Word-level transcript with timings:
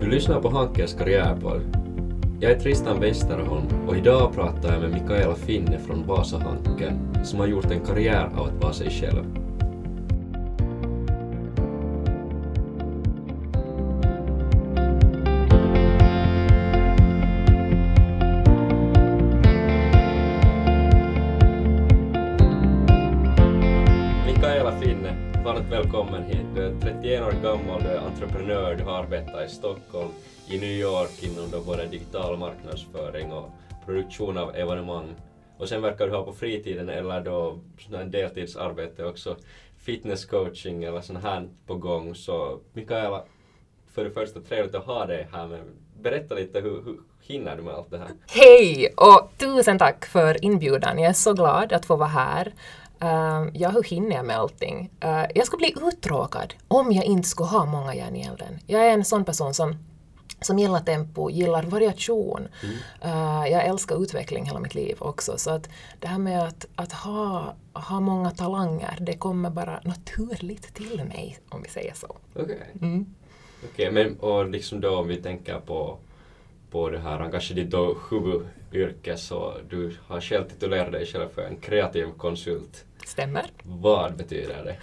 Du 0.00 0.10
lyssnar 0.10 0.40
på 0.40 0.48
Hankens 0.48 0.94
karriärpodd. 0.94 1.62
Jag 2.40 2.52
är 2.52 2.58
Tristan 2.58 3.00
Westerholm 3.00 3.66
och 3.88 3.96
idag 3.96 4.34
pratar 4.34 4.72
jag 4.72 4.80
med 4.80 4.90
Mikaela 4.90 5.34
Finne 5.34 5.78
från 5.78 6.06
Vasa 6.06 6.38
Hanken 6.38 7.24
som 7.24 7.40
har 7.40 7.46
gjort 7.46 7.70
en 7.70 7.80
karriär 7.80 8.30
av 8.36 8.46
att 8.46 8.62
vara 8.62 8.72
sig 8.72 8.90
själv. 8.90 9.45
Gammal, 27.46 27.82
du 27.82 27.88
är 27.88 27.98
entreprenör, 27.98 28.74
du 28.74 28.84
har 28.84 28.98
arbetat 28.98 29.46
i 29.46 29.48
Stockholm, 29.48 30.08
i 30.48 30.58
New 30.58 30.70
York 30.70 31.22
inom 31.22 31.50
då 31.50 31.60
både 31.60 31.86
digital 31.86 32.38
marknadsföring 32.38 33.32
och 33.32 33.50
produktion 33.84 34.38
av 34.38 34.56
evenemang. 34.56 35.14
Och 35.58 35.68
sen 35.68 35.82
verkar 35.82 36.06
du 36.06 36.12
ha 36.12 36.24
på 36.24 36.32
fritiden 36.32 36.88
eller 36.88 37.20
då 37.20 37.58
deltidsarbete 38.06 39.04
också 39.04 39.36
fitnesscoaching 39.78 40.84
eller 40.84 41.00
sånt 41.00 41.22
här 41.22 41.48
på 41.66 41.74
gång. 41.74 42.14
Så 42.14 42.60
Mikaela, 42.72 43.22
för 43.94 44.04
det 44.04 44.10
första 44.10 44.40
trevligt 44.40 44.74
att 44.74 44.84
ha 44.84 45.06
dig 45.06 45.28
här 45.32 45.46
men 45.46 45.60
berätta 46.02 46.34
lite 46.34 46.60
hur, 46.60 46.82
hur 46.84 47.00
hinner 47.20 47.56
du 47.56 47.62
med 47.62 47.74
allt 47.74 47.90
det 47.90 47.98
här? 47.98 48.10
Hej 48.26 48.94
och 48.96 49.30
tusen 49.38 49.78
tack 49.78 50.06
för 50.06 50.44
inbjudan. 50.44 50.98
Jag 50.98 51.10
är 51.10 51.12
så 51.12 51.32
glad 51.32 51.72
att 51.72 51.86
få 51.86 51.96
vara 51.96 52.08
här. 52.08 52.52
Uh, 53.02 53.48
ja, 53.52 53.68
hur 53.68 53.82
hinner 53.82 54.16
jag 54.16 54.24
med 54.24 54.36
allting? 54.36 54.90
Uh, 55.04 55.24
jag 55.34 55.46
skulle 55.46 55.58
bli 55.58 55.74
uttråkad 55.88 56.54
om 56.68 56.92
jag 56.92 57.04
inte 57.04 57.28
skulle 57.28 57.48
ha 57.48 57.66
många 57.66 57.94
järn 57.94 58.16
i 58.16 58.22
elden. 58.22 58.58
Jag 58.66 58.86
är 58.86 58.90
en 58.90 59.04
sån 59.04 59.24
person 59.24 59.54
som, 59.54 59.76
som 60.40 60.58
gillar 60.58 60.80
tempo, 60.80 61.30
gillar 61.30 61.62
variation. 61.62 62.48
Uh, 63.04 63.50
jag 63.50 63.64
älskar 63.64 64.02
utveckling 64.02 64.44
hela 64.44 64.60
mitt 64.60 64.74
liv 64.74 64.96
också. 64.98 65.38
Så 65.38 65.50
att 65.50 65.68
det 66.00 66.08
här 66.08 66.18
med 66.18 66.44
att, 66.44 66.66
att 66.74 66.92
ha, 66.92 67.54
ha 67.72 68.00
många 68.00 68.30
talanger, 68.30 68.98
det 69.00 69.16
kommer 69.16 69.50
bara 69.50 69.80
naturligt 69.84 70.74
till 70.74 71.04
mig, 71.04 71.38
om 71.48 71.62
vi 71.62 71.68
säger 71.68 71.94
så. 71.94 72.16
Okej. 72.34 72.72
Mm. 72.82 73.14
Okej, 73.72 73.90
men 73.90 74.16
och 74.18 74.50
liksom 74.50 74.80
då 74.80 74.96
om 74.96 75.08
vi 75.08 75.16
tänker 75.16 75.60
på, 75.60 75.98
på 76.70 76.90
det 76.90 76.98
här, 76.98 77.30
kanske 77.30 77.54
ditt 77.54 77.74
huvudyrke 78.10 79.16
så 79.16 79.54
du 79.70 79.96
har 80.06 80.20
själv 80.20 80.48
titulerat 80.48 80.92
dig 80.92 81.06
själv 81.06 81.28
för 81.28 81.42
en 81.42 81.56
kreativ 81.56 82.06
konsult. 82.16 82.85
Stämmer. 83.06 83.44
Vad 83.62 84.16
betyder 84.16 84.64
det? 84.64 84.76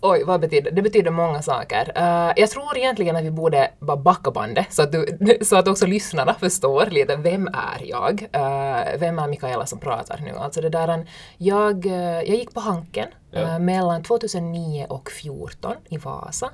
Oj, 0.00 0.24
vad 0.24 0.40
betyder 0.40 0.70
det? 0.70 0.76
Det 0.76 0.82
betyder 0.82 1.10
många 1.10 1.42
saker. 1.42 1.92
Eh, 1.94 2.32
jag 2.36 2.50
tror 2.50 2.76
egentligen 2.76 3.16
att 3.16 3.24
vi 3.24 3.30
borde 3.30 3.70
bara 3.78 3.96
backa 3.96 4.30
bandet 4.30 4.72
så 4.72 4.82
att, 4.82 4.92
du, 4.92 5.38
så 5.42 5.56
att 5.56 5.68
också 5.68 5.86
lyssnarna 5.86 6.34
förstår 6.34 6.86
lite 6.86 7.16
vem 7.16 7.48
är 7.48 7.84
jag? 7.84 8.22
Uh, 8.22 8.98
vem 8.98 9.18
är 9.18 9.28
Mikaela 9.28 9.66
som 9.66 9.78
pratar 9.78 10.20
nu? 10.24 10.32
Alltså 10.38 10.60
det 10.60 10.68
där, 10.68 11.06
jag, 11.38 11.86
uh, 11.86 11.92
jag 11.92 12.36
gick 12.36 12.54
på 12.54 12.60
Hanken 12.60 13.08
Ja. 13.30 13.58
mellan 13.58 14.02
2009 14.02 14.86
och 14.88 15.10
2014 15.22 15.74
i 15.88 15.96
Vasa. 15.96 16.50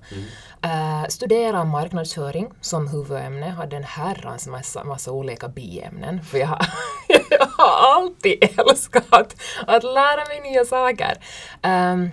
Uh, 0.64 1.08
studerade 1.08 1.64
marknadsföring 1.64 2.50
som 2.60 2.88
huvudämne, 2.88 3.46
hade 3.46 3.76
en 3.76 3.84
herrans 3.84 4.46
massa, 4.46 4.84
massa 4.84 5.12
olika 5.12 5.48
biämnen 5.48 6.22
för 6.22 6.38
jag 6.38 6.58
jag 7.56 7.64
har 7.64 7.96
alltid 7.96 8.38
älskat 8.42 9.04
att, 9.10 9.36
att 9.66 9.82
lära 9.82 10.24
mig 10.28 10.40
nya 10.50 10.64
saker. 10.64 11.18
Um, 11.62 12.10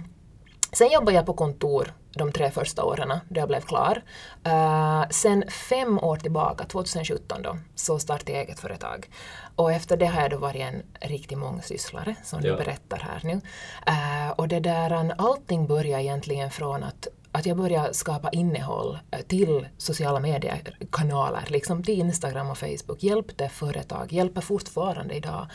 Sen 0.73 0.91
jobbade 0.91 1.17
jag 1.17 1.25
på 1.25 1.33
kontor 1.33 1.93
de 2.15 2.31
tre 2.31 2.51
första 2.51 2.83
åren 2.83 3.13
då 3.29 3.39
jag 3.39 3.47
blev 3.47 3.61
klar. 3.61 4.03
Uh, 4.47 5.09
sen 5.09 5.43
fem 5.69 5.99
år 5.99 6.17
tillbaka, 6.17 6.63
2017 6.65 7.41
då, 7.41 7.57
så 7.75 7.99
startade 7.99 8.31
jag 8.31 8.41
eget 8.41 8.59
företag. 8.59 9.09
Och 9.55 9.71
efter 9.71 9.97
det 9.97 10.05
har 10.05 10.21
jag 10.21 10.31
då 10.31 10.37
varit 10.37 10.61
en 10.61 10.83
riktig 11.01 11.37
mångsysslare, 11.37 12.15
som 12.23 12.39
Ja. 12.43 12.51
du 12.51 12.57
berättar 12.57 12.97
här 12.97 13.19
nu. 13.23 13.33
Uh, 13.33 14.31
och 14.35 14.47
det 14.47 14.59
där, 14.59 15.13
allting 15.17 15.67
börjar 15.67 15.99
egentligen 15.99 16.51
från 16.51 16.83
att 16.83 17.07
att 17.31 17.45
jag 17.45 17.57
började 17.57 17.93
skapa 17.93 18.29
innehåll 18.29 18.99
eh, 19.11 19.21
till 19.21 19.67
sociala 19.77 20.19
mediekanaler, 20.19 21.45
liksom 21.47 21.83
till 21.83 21.99
Instagram 21.99 22.49
och 22.49 22.57
Facebook. 22.57 23.03
Hjälpte 23.03 23.49
företag, 23.49 24.13
hjälper 24.13 24.41
fortfarande 24.41 25.13
idag 25.13 25.47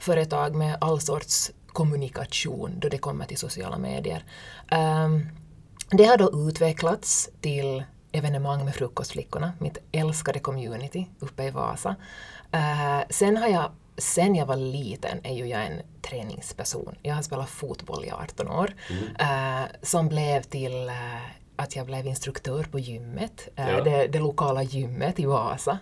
företag 0.00 0.54
med 0.54 0.76
all 0.80 1.00
sorts 1.00 1.50
kommunikation 1.66 2.74
då 2.78 2.88
det 2.88 2.98
kommer 2.98 3.24
till 3.24 3.38
sociala 3.38 3.78
medier. 3.78 4.24
Um, 5.04 5.28
det 5.90 6.04
har 6.04 6.16
då 6.16 6.48
utvecklats 6.48 7.30
till 7.40 7.84
evenemang 8.12 8.64
med 8.64 8.74
Frukostflickorna, 8.74 9.52
mitt 9.58 9.78
älskade 9.92 10.38
community 10.38 11.06
uppe 11.18 11.44
i 11.44 11.50
Vasa. 11.50 11.96
Uh, 12.54 13.02
sen 13.10 13.36
har 13.36 13.48
jag, 13.48 13.70
sen 13.98 14.34
jag 14.34 14.46
var 14.46 14.56
liten 14.56 15.18
är 15.22 15.34
ju 15.34 15.46
jag 15.46 15.66
en 15.66 15.80
träningsperson. 16.02 16.94
Jag 17.02 17.14
har 17.14 17.22
spelat 17.22 17.50
fotboll 17.50 18.04
i 18.04 18.10
18 18.10 18.48
år, 18.48 18.74
eh, 19.18 19.62
som 19.82 20.08
blev 20.08 20.42
till 20.42 20.88
eh, 20.88 20.94
att 21.56 21.76
jag 21.76 21.86
blev 21.86 22.06
instruktör 22.06 22.64
på 22.64 22.78
gymmet, 22.78 23.48
eh, 23.56 23.70
Ja. 23.70 23.84
det, 23.84 24.06
det 24.06 24.18
lokala 24.18 24.62
gymmet 24.62 25.20
i 25.20 25.24
Vasa, 25.26 25.78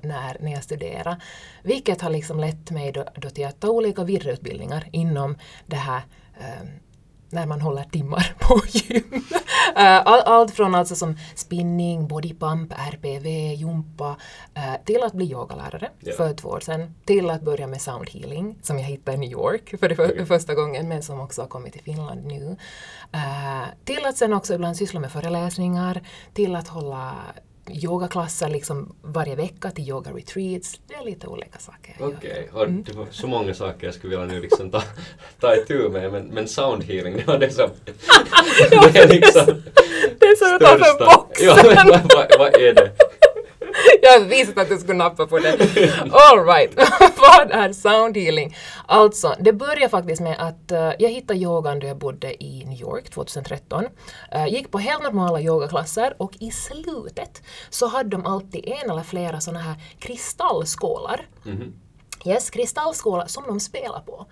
när, 0.00 0.36
när 0.40 0.52
jag 0.52 0.64
studerade. 0.64 1.20
Vilket 1.62 2.00
har 2.00 2.10
liksom 2.10 2.40
lett 2.40 2.70
mig 2.70 2.92
då, 2.92 3.04
då 3.14 3.30
till 3.30 3.46
att 3.46 3.60
ta 3.60 3.68
olika 3.68 4.04
vidareutbildningar 4.04 4.88
inom 4.92 5.38
det 5.66 5.76
här 5.76 6.02
när 7.30 7.46
man 7.46 7.60
håller 7.60 7.82
timmar 7.82 8.34
på 8.38 8.60
gym. 8.68 9.24
Eh, 9.76 9.96
all, 10.06 10.20
allt 10.20 10.54
från 10.54 10.74
alltså 10.74 10.94
som 10.94 11.18
spinning, 11.34 12.08
bodypump, 12.08 12.72
RPV, 12.92 13.54
jumpa 13.54 14.16
eh, 14.54 14.62
till 14.84 15.02
att 15.02 15.12
bli 15.12 15.30
yogalärare 15.30 15.90
Ja. 16.00 16.12
för 16.16 16.34
två 16.34 16.48
år 16.48 16.60
sedan. 16.60 16.94
Till 17.04 17.30
att 17.30 17.42
börja 17.42 17.66
med 17.66 17.80
sound 17.82 18.10
healing 18.10 18.58
som 18.62 18.78
jag 18.78 18.86
hittade 18.86 19.16
i 19.16 19.20
New 19.20 19.30
York 19.30 19.74
för, 19.80 19.88
det 19.88 19.96
för 19.96 20.10
Okej. 20.10 20.26
första 20.26 20.54
gången 20.54 20.88
men 20.88 21.02
som 21.02 21.20
också 21.20 21.42
har 21.42 21.48
kommit 21.48 21.72
till 21.72 21.82
Finland 21.82 22.24
nu. 22.26 22.56
Eh, 23.12 23.64
till 23.84 24.06
att 24.06 24.16
sen 24.16 24.32
också 24.32 24.54
ibland 24.54 24.76
syssla 24.76 25.00
med 25.00 25.12
föreläsningar, 25.12 26.02
till 26.34 26.56
att 26.56 26.68
hålla 26.68 27.14
yogaklasser 27.72 28.48
liksom 28.48 28.94
varje 29.02 29.36
vecka 29.36 29.70
till 29.70 29.88
yoga 29.88 30.10
retreats. 30.10 30.80
Det 30.86 30.94
är 30.94 31.04
lite 31.04 31.26
olika 31.26 31.58
saker 31.58 31.94
jag 31.98 32.08
Okej, 32.08 32.50
gör. 32.52 32.60
och 32.60 32.70
det 32.70 32.92
var 32.92 33.06
så 33.10 33.26
många 33.26 33.54
saker 33.54 33.86
jag 33.86 33.94
skulle 33.94 34.16
vilja 34.16 34.34
nu 34.34 34.40
liksom 34.40 34.70
ta, 34.70 34.82
ta 35.40 35.56
itu 35.56 35.88
med 35.88 36.12
men, 36.12 36.26
men 36.26 36.48
sound 36.48 36.84
healing, 36.84 37.16
det 37.16 37.26
var 37.26 37.38
det 37.38 37.50
som... 37.50 37.70
det 38.92 38.98
är 38.98 39.08
liksom... 39.08 39.62
Det 40.18 40.26
är 40.26 40.36
som 40.36 40.54
att 40.54 40.60
ta 40.60 40.84
för 40.84 41.06
boxen! 41.06 41.46
Ja, 41.46 41.56
men 41.64 41.88
vad, 41.88 42.12
vad, 42.14 42.38
vad 42.38 42.54
är 42.54 42.74
det? 42.74 43.07
Jag 44.02 44.20
visste 44.20 44.60
att 44.60 44.68
du 44.68 44.78
skulle 44.78 44.94
nappa 44.98 45.26
på 45.26 45.38
det. 45.38 45.50
All 46.12 46.44
right. 46.44 46.74
Vad 47.16 47.50
är 47.50 47.72
sound 47.72 48.16
healing? 48.16 48.56
Alltså, 48.86 49.34
det 49.40 49.52
började 49.52 49.88
faktiskt 49.88 50.22
med 50.22 50.36
att 50.38 50.72
eh, 50.72 50.92
jag 50.98 51.08
hittade 51.10 51.40
yogan 51.40 51.78
då 51.78 51.86
jag 51.86 51.98
bodde 51.98 52.44
i 52.44 52.64
New 52.64 52.80
York 52.80 53.10
2013. 53.10 53.84
Eh, 54.32 54.46
gick 54.46 54.70
på 54.70 54.78
helt 54.78 55.02
normala 55.02 55.40
yogaklasser 55.40 56.14
och 56.18 56.32
i 56.40 56.50
slutet 56.50 57.42
så 57.70 57.86
hade 57.86 58.10
de 58.10 58.26
alltid 58.26 58.64
en 58.66 58.90
eller 58.90 59.02
flera 59.02 59.40
sådana 59.40 59.60
här 59.60 59.74
kristallskålar. 59.98 61.26
Mhm. 61.42 61.72
Yes, 62.24 62.50
kristallskålar 62.50 63.26
som 63.26 63.44
de 63.46 63.60
spelar 63.60 64.00
på. 64.00 64.26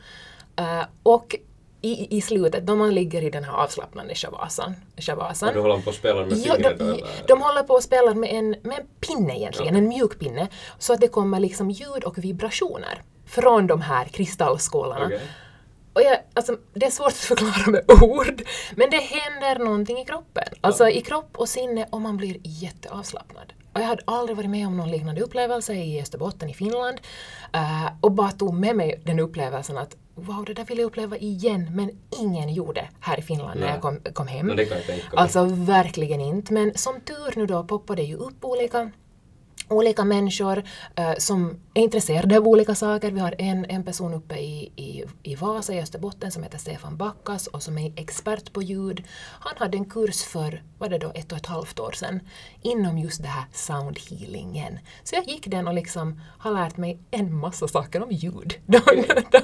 Eh, 0.57 0.85
och 1.03 1.37
i, 1.83 2.17
i 2.17 2.21
slutet, 2.21 2.67
då 2.67 2.77
man 2.77 2.95
ligger 2.95 3.23
i 3.23 3.31
den 3.31 3.45
här 3.45 3.53
avslappnande 3.53 4.15
shavasan, 4.15 4.75
shavasan 4.97 5.49
Och 5.49 5.55
du 5.55 5.61
håller 5.61 5.79
på 5.81 5.91
att 5.91 5.97
spela 5.97 6.25
med 6.27 6.33
Ja, 6.39 6.55
fingret 6.55 6.79
de, 6.79 6.85
då, 6.85 6.93
eller? 6.95 7.07
de 7.29 7.43
håller 7.43 7.63
på 7.63 7.77
att 7.77 7.83
spela 7.83 8.15
med 8.15 8.31
en, 8.35 8.49
med 8.51 8.79
en 8.79 8.87
pinne 9.01 9.39
egentligen, 9.39 9.75
Ja. 9.75 9.79
en 9.79 9.89
mjuk 9.89 10.19
pinne, 10.19 10.49
så 10.79 10.93
att 10.93 11.01
det 11.01 11.09
kommer 11.09 11.41
liksom 11.41 11.71
ljud 11.71 12.05
och 12.05 12.19
vibrationer 12.19 13.03
från 13.27 13.67
de 13.67 13.81
här 13.81 14.05
kristallskålarna. 14.05 15.07
Okej. 15.07 15.21
Och 15.93 16.03
jag, 16.03 16.19
alltså, 16.35 16.57
det 16.75 16.87
är 16.87 16.91
svårt 16.91 17.07
att 17.09 17.15
förklara 17.17 17.71
med 17.71 17.85
ord, 18.03 18.43
men 18.77 18.91
det 18.91 18.97
händer 19.01 19.65
någonting 19.65 19.99
i 19.99 20.05
kroppen. 20.05 20.45
Alltså 20.61 20.89
i 20.89 21.01
kropp 21.01 21.31
och 21.39 21.49
sinne 21.49 21.87
och 21.91 22.01
man 22.01 22.17
blir 22.17 22.37
jätteavslappnad. 22.43 23.53
Och 23.73 23.81
jag 23.81 23.87
hade 23.87 24.03
aldrig 24.05 24.37
varit 24.37 24.51
med 24.51 24.67
om 24.67 24.77
någon 24.77 24.91
liknande 24.91 25.21
upplevelse 25.23 25.75
i 25.75 26.01
Österbotten 26.03 26.49
i 26.51 26.55
Finland. 26.55 27.01
eh, 27.53 27.87
och 28.01 28.13
bara 28.13 28.31
tog 28.31 28.55
med 28.55 28.77
mig 28.77 29.01
den 29.05 29.19
upplevelsen 29.21 29.79
att 29.79 29.97
wow, 30.17 30.45
det 30.45 30.55
där 30.55 30.65
vill 30.65 30.79
jag 30.79 30.87
uppleva 30.87 31.17
igen, 31.17 31.71
men 31.75 31.91
ingen 32.21 32.55
gjorde 32.55 32.89
här 33.01 33.19
i 33.19 33.23
Finland 33.23 33.61
när 33.61 33.67
Nej. 33.67 33.75
jag 33.75 33.83
kom, 33.83 34.01
kom 34.13 34.27
hem. 34.27 34.47
Mig. 34.47 34.71
Alltså 35.15 35.45
verkligen 35.45 36.21
inte. 36.21 36.53
Men 36.53 36.75
som 36.75 37.01
tur 37.01 37.37
nu 37.37 37.47
då 37.47 37.65
poppade 37.65 38.03
ju 38.03 38.17
upp 38.17 38.45
olika 38.45 38.91
olika 39.69 40.05
människor 40.05 40.63
eh, 40.95 41.15
som 41.19 41.61
är 41.75 41.83
intresserade 41.83 42.39
av 42.39 42.49
olika 42.49 42.75
saker. 42.75 43.11
Vi 43.11 43.21
har 43.21 43.35
en, 43.39 43.67
en 43.69 43.85
person 43.85 44.15
uppe 44.15 44.35
i, 44.35 44.73
i, 44.77 45.05
i 45.23 45.35
Vasa 45.35 45.75
i 45.75 45.81
Österbotten 45.81 46.33
som 46.33 46.43
heter 46.43 46.59
Stefan 46.59 46.97
Backas 46.97 47.47
och 47.47 47.63
som 47.63 47.79
är 47.79 47.93
expert 47.97 48.53
på 48.53 48.63
ljud. 48.63 49.05
Han 49.41 49.53
hade 49.57 49.77
en 49.77 49.85
kurs 49.85 50.25
för, 50.25 50.63
vad 50.79 50.91
det 50.91 50.99
då, 50.99 51.13
ett 51.15 51.33
och 51.33 51.39
ett 51.39 51.47
halvt 51.47 51.81
år 51.81 51.93
sedan 51.93 52.21
inom 52.63 52.99
just 52.99 53.23
det 53.23 53.29
här 53.29 53.45
sound 53.53 53.99
healingen. 54.11 54.79
Så 55.05 55.15
jag 55.15 55.29
gick 55.29 55.47
den 55.47 55.69
och 55.69 55.75
liksom 55.75 56.21
har 56.39 56.51
lärt 56.51 56.77
mig 56.77 56.99
en 57.11 57.35
massa 57.35 57.69
saker 57.69 58.03
om 58.03 58.11
ljud 58.11 58.55
de, 58.67 58.81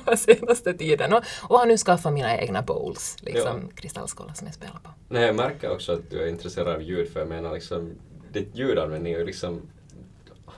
de 0.06 0.16
senaste 0.16 0.74
tiden 0.74 1.12
och, 1.12 1.22
och 1.42 1.58
har 1.58 1.66
nu 1.66 1.76
skaffat 1.76 2.12
mina 2.12 2.38
egna 2.38 2.62
bowls, 2.62 3.16
liksom 3.20 3.70
kristallskålar 3.74 4.34
som 4.34 4.46
jag 4.46 4.54
spelar 4.54 4.80
på. 4.82 4.90
Nej, 5.08 5.22
jag 5.22 5.36
märker 5.36 5.70
också 5.70 5.92
att 5.92 6.10
du 6.10 6.22
är 6.22 6.28
intresserad 6.28 6.68
av 6.68 6.82
ljud 6.82 7.12
för 7.12 7.20
jag 7.20 7.28
menar 7.28 7.52
liksom 7.52 7.94
ditt 8.32 8.56
ljudanvändning 8.56 9.12
är 9.12 9.18
ju 9.18 9.24
liksom 9.24 9.60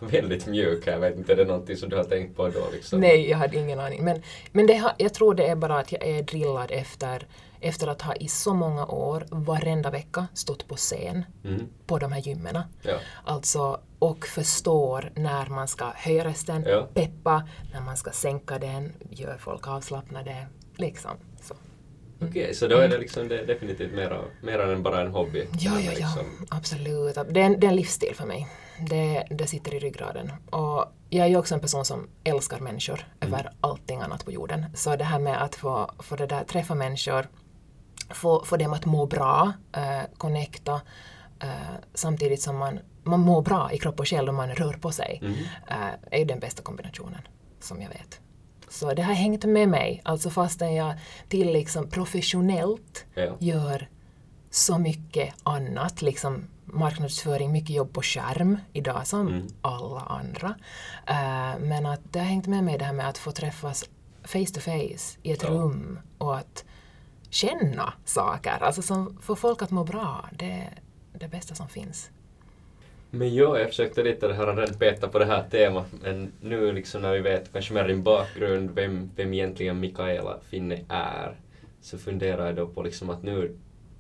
väldigt 0.11 0.47
mjuk. 0.47 0.87
Jag 0.87 0.99
vet 1.01 1.17
inte, 1.17 1.33
är 1.33 1.37
det 1.37 1.45
någonting 1.45 1.77
som 1.77 1.89
du 1.89 1.97
har 1.97 2.05
tänkt 2.05 2.37
på 2.37 2.49
då? 2.49 2.69
Liksom? 2.73 3.01
Nej, 3.01 3.31
jag 3.31 3.39
hade 3.39 3.57
ingen 3.57 3.81
aning. 3.81 4.05
Men, 4.05 4.23
men 4.53 4.67
det, 4.67 4.83
jag 4.99 5.15
tror 5.15 5.35
det 5.35 5.47
är 5.47 5.57
bara 5.57 5.79
att 5.79 5.93
jag 5.93 6.03
är 6.07 6.23
drillad 6.23 6.71
efter, 6.71 7.27
efter 7.61 7.87
att 7.87 8.03
ha 8.03 8.15
i 8.15 8.29
så 8.29 8.55
många 8.55 8.87
år 8.87 9.25
varenda 9.31 9.91
vecka 9.91 10.27
stått 10.35 10.69
på 10.69 10.77
scen 10.77 11.25
Mm. 11.45 11.67
på 11.87 11.99
de 11.99 12.13
här 12.13 12.21
gymmen. 12.21 12.59
Ja. 12.83 12.99
Alltså, 13.25 13.81
och 13.99 14.27
förstår 14.27 15.13
när 15.17 15.47
man 15.47 15.69
ska 15.69 15.93
höja 15.95 16.25
rösten, 16.25 16.65
Ja. 16.67 16.89
peppa, 16.95 17.49
när 17.73 17.81
man 17.81 17.97
ska 17.97 18.11
sänka 18.11 18.59
den, 18.59 18.93
gör 19.11 19.37
folk 19.39 19.69
avslappnade. 19.69 20.47
Liksom. 20.77 21.11
Så. 21.43 21.55
Okej, 22.21 22.55
så 22.55 22.67
då 22.69 22.77
är 22.79 22.89
det 22.89 22.99
liksom 22.99 23.29
det 23.29 23.39
är 23.41 23.47
definitivt 23.47 23.93
mera, 23.93 24.21
mera 24.43 24.73
än 24.73 24.83
bara 24.83 25.01
en 25.01 25.11
hobby? 25.11 25.47
Ja, 25.59 25.71
ja, 25.75 25.81
ja. 25.85 25.91
Liksom. 25.91 26.47
Absolut. 26.51 27.15
Det 27.15 27.41
är, 27.41 27.45
en, 27.45 27.61
det 27.61 27.67
är 27.67 27.71
en 27.71 27.77
livsstil 27.77 28.15
för 28.15 28.27
mig. 28.27 28.49
Det, 28.81 29.27
det 29.31 29.47
sitter 29.47 29.75
i 29.75 29.79
ryggraden. 29.79 30.33
Och 30.51 30.85
jag 31.11 31.25
är 31.27 31.31
ju 31.31 31.37
också 31.37 31.55
en 31.55 31.61
person 31.61 31.85
som 31.85 32.09
älskar 32.25 32.61
människor 32.61 33.07
över 33.21 33.51
allting 33.61 34.01
annat 34.01 34.25
på 34.25 34.33
jorden. 34.33 34.67
Så 34.75 34.97
det 34.97 35.05
här 35.05 35.19
med 35.19 35.43
att 35.43 35.55
få, 35.55 35.91
få 35.99 36.17
det 36.17 36.27
där, 36.27 36.45
träffa 36.45 36.75
människor, 36.75 37.29
få, 38.11 38.45
få 38.45 38.57
dem 38.57 38.73
att 38.73 38.85
må 38.85 39.07
bra, 39.07 39.53
eh, 39.73 40.03
connecta, 40.19 40.81
eh, 41.41 41.49
samtidigt 41.95 42.43
som 42.43 42.57
man, 42.57 42.79
man 43.03 43.21
mår 43.21 43.43
bra 43.43 43.73
i 43.73 43.79
kropp 43.79 44.01
och 44.01 44.09
själ 44.09 44.29
och 44.29 44.35
man 44.35 44.51
rör 44.55 44.73
på 44.73 44.93
sig, 44.93 45.19
Mm. 45.23 45.35
eh, 45.69 45.95
är 46.11 46.19
ju 46.19 46.25
den 46.25 46.41
bästa 46.41 46.63
kombinationen 46.63 47.21
som 47.61 47.83
jag 47.83 47.89
vet. 47.89 48.21
Så 48.69 48.95
det 48.95 49.03
har 49.03 49.15
hängt 49.15 49.45
med 49.45 49.69
mig, 49.69 50.01
alltså 50.05 50.31
fastän 50.31 50.75
jag 50.75 50.95
till 51.29 51.53
liksom 51.53 51.89
professionellt 51.91 53.05
Ja. 53.15 53.37
gör 53.39 53.89
så 54.51 54.79
mycket 54.79 55.35
annat, 55.43 56.03
liksom 56.03 56.49
marknadsföring, 56.75 57.53
mycket 57.53 57.71
jobb 57.77 57.93
på 57.93 58.03
skärm 58.03 58.59
idag 58.73 59.07
som 59.07 59.29
Mm. 59.29 59.47
alla 59.63 60.01
andra. 60.01 60.55
Eh, 61.07 61.61
men 61.61 61.87
att 61.87 62.01
det 62.13 62.19
har 62.19 62.27
hängt 62.27 62.47
med 62.47 62.65
mig 62.65 62.79
det 62.79 62.85
här 62.85 62.93
med 62.93 63.09
att 63.09 63.19
få 63.19 63.31
träffas 63.31 63.85
face 64.23 64.47
to 64.55 64.61
face 64.61 65.19
i 65.23 65.33
ett 65.33 65.43
Ja. 65.43 65.49
rum 65.49 65.99
och 66.19 66.37
att 66.37 66.65
känna 67.31 67.93
saker, 68.05 68.63
alltså 68.63 68.83
som 68.83 69.19
får 69.23 69.37
folk 69.37 69.63
att 69.63 69.71
må 69.71 69.85
bra, 69.85 70.29
det 70.39 70.51
är 70.51 70.79
det 71.19 71.29
bästa 71.29 71.55
som 71.55 71.69
finns. 71.69 72.11
Men 73.11 73.35
ja, 73.35 73.59
jag 73.59 73.69
försökte 73.69 74.03
lite 74.03 74.29
det 74.29 74.35
här 74.35 74.47
redan 74.57 74.75
peta 74.75 75.09
på 75.09 75.19
det 75.19 75.25
här 75.27 75.45
temat, 75.51 75.87
men 76.03 76.33
nu 76.41 76.73
liksom 76.73 77.03
när 77.03 77.13
vi 77.13 77.21
vet 77.21 77.53
kanske 77.53 77.75
mer 77.75 77.89
din 77.89 78.03
bakgrund, 78.03 78.71
vem, 78.71 79.11
vem 79.17 79.35
egentligen 79.35 79.81
Mikaela 79.81 80.39
Finne 80.49 80.81
är, 80.89 81.37
så 81.81 81.99
funderar 81.99 82.47
jag 82.47 82.57
då 82.57 82.67
på 82.67 82.83
liksom 82.83 83.11
att 83.11 83.23
nu, 83.23 83.57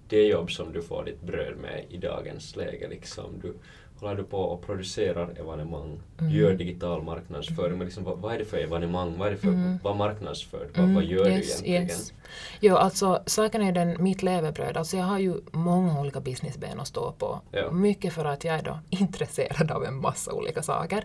det 0.08 0.22
jobb 0.26 0.50
som 0.50 0.72
du 0.72 0.82
får 0.82 1.04
ditt 1.04 1.22
bröd 1.22 1.56
med 1.56 1.84
i 1.88 1.96
dagens 1.96 2.56
läge, 2.56 2.88
liksom, 2.88 3.24
du 3.42 3.54
håller 4.00 4.16
du 4.16 4.24
på 4.24 4.38
och 4.38 4.62
producerar 4.66 5.30
evenemang, 5.40 6.00
du 6.18 6.24
Mm. 6.24 6.36
gör 6.36 6.54
digital 6.54 7.02
marknadsföring, 7.02 7.78
men 7.78 7.86
liksom, 7.86 8.04
vad, 8.04 8.18
vad 8.18 8.34
är 8.34 8.38
det 8.38 8.44
för 8.44 8.56
evenemang, 8.58 9.18
vad 9.18 9.26
är 9.28 9.30
det 9.32 9.36
för, 9.36 9.78
vad 9.82 9.96
marknadsför 9.96 10.68
du, 10.74 10.80
vad, 10.80 10.90
vad 10.94 11.04
gör 11.04 11.24
du 11.24 11.30
Mm. 11.30 11.36
yes, 11.38 11.62
egentligen? 11.64 11.84
Yes. 12.00 12.12
Jo, 12.60 12.76
alltså 12.76 13.22
saken 13.26 13.62
är 13.62 13.72
den, 13.72 14.02
mitt 14.02 14.22
levebröd, 14.22 14.76
alltså 14.76 14.96
jag 14.96 15.04
har 15.04 15.18
ju 15.18 15.34
många 15.52 16.00
olika 16.00 16.20
businessben 16.20 16.80
att 16.80 16.86
stå 16.88 17.12
på. 17.12 17.40
Ja. 17.50 17.70
Mycket 17.70 18.12
för 18.12 18.24
att 18.24 18.44
jag 18.44 18.54
är 18.54 18.62
då 18.62 18.78
intresserad 18.90 19.70
av 19.70 19.84
en 19.84 19.94
massa 20.00 20.32
olika 20.32 20.62
saker. 20.62 21.04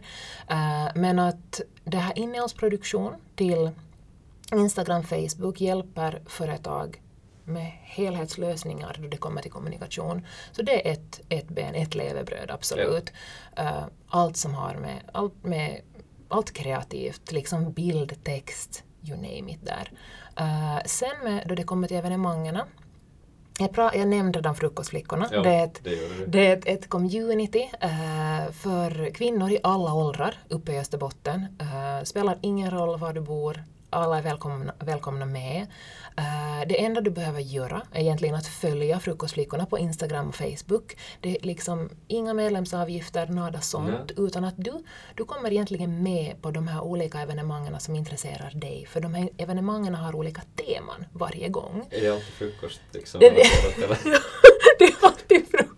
Eh, 0.50 0.88
men 0.96 1.20
att 1.20 1.62
det 1.84 1.98
här 1.98 2.20
innehållsproduktion 2.20 3.14
till 3.36 3.70
Instagram, 4.54 5.04
Facebook 5.04 5.62
hjälper 5.62 6.22
företag 6.26 7.02
med 7.50 7.72
helhetslösningar 7.84 8.98
då 9.00 9.08
det 9.08 9.18
kommer 9.18 9.42
till 9.42 9.52
kommunikation. 9.52 10.26
Så 10.52 10.62
det 10.62 10.88
är 10.88 10.94
ett, 10.94 11.22
ett 11.30 11.48
ben, 11.48 11.76
ett 11.76 11.96
levebröd, 11.96 12.52
absolut. 12.52 13.14
Eh, 13.58 13.84
allt 14.08 14.38
som 14.38 14.54
har 14.54 14.76
med, 14.76 15.00
allt 15.14 15.44
med 15.44 15.82
allt 16.28 16.54
kreativt, 16.54 17.32
liksom 17.32 17.72
bild, 17.72 18.24
text, 18.24 18.84
you 19.04 19.18
name 19.18 19.52
it 19.52 19.66
där. 19.66 19.92
Eh, 20.36 20.84
sen 20.86 21.24
med, 21.24 21.48
då 21.48 21.56
det 21.56 21.64
kommer 21.64 21.88
till 21.88 21.98
evenemangen, 21.98 22.60
jag, 23.60 23.74
pra, 23.74 23.96
jag 23.96 24.08
nämnde 24.08 24.40
redan 24.40 24.56
Frukostflickorna. 24.56 25.28
Ja, 25.32 25.42
det 25.42 25.50
är 25.50 25.64
ett, 25.64 25.80
det 25.84 25.90
du. 25.90 26.26
det 26.28 26.48
är 26.48 26.58
ett, 26.58 26.66
ett 26.66 26.90
community 26.90 27.72
eh, 27.80 28.52
för 28.52 29.10
kvinnor 29.10 29.52
i 29.52 29.60
alla 29.64 29.94
åldrar 29.94 30.38
uppe 30.50 30.72
i 30.72 30.80
Österbotten. 30.80 31.46
Eh, 31.60 32.04
spelar 32.04 32.38
ingen 32.42 32.72
roll 32.72 33.00
var 33.00 33.14
du 33.14 33.22
bor, 33.22 33.64
alla 33.90 34.18
är 34.18 34.22
välkomna, 34.22 34.74
välkomna 34.80 35.26
med. 35.26 35.68
Eh, 36.18 36.68
det 36.68 36.84
enda 36.86 37.02
du 37.02 37.10
behöver 37.12 37.40
göra 37.40 37.82
är 37.92 38.02
egentligen 38.02 38.36
att 38.36 38.48
följa 38.48 39.00
Frukostflickorna 39.00 39.66
på 39.66 39.80
Instagram 39.80 40.30
och 40.30 40.36
Facebook. 40.36 40.98
Det 41.22 41.30
är 41.38 41.46
liksom 41.46 41.90
inga 42.08 42.34
medlemsavgifter, 42.34 43.28
nada 43.28 43.62
sånt, 43.62 44.12
utan 44.18 44.44
att 44.46 44.54
du, 44.58 44.84
du 45.16 45.26
kommer 45.26 45.52
egentligen 45.52 46.04
med 46.04 46.42
på 46.42 46.52
de 46.52 46.68
här 46.68 46.82
olika 46.82 47.20
evenemangen 47.22 47.80
som 47.80 47.96
intresserar 47.96 48.52
dig. 48.56 48.86
För 48.90 49.02
de 49.02 49.14
här 49.14 49.30
evenemangen 49.38 49.96
har 49.96 50.16
olika 50.16 50.42
teman 50.56 51.06
varje 51.14 51.50
gång. 51.50 51.88
Är 51.92 52.02
det 52.02 52.10
alltid 52.10 52.26
frukost 52.34 52.82
liksom? 52.92 53.20
Det- 53.20 53.30
det- 53.30 54.20
det 54.80 54.86
är 54.86 54.96
alltid 55.06 55.48
frukost 55.52 55.69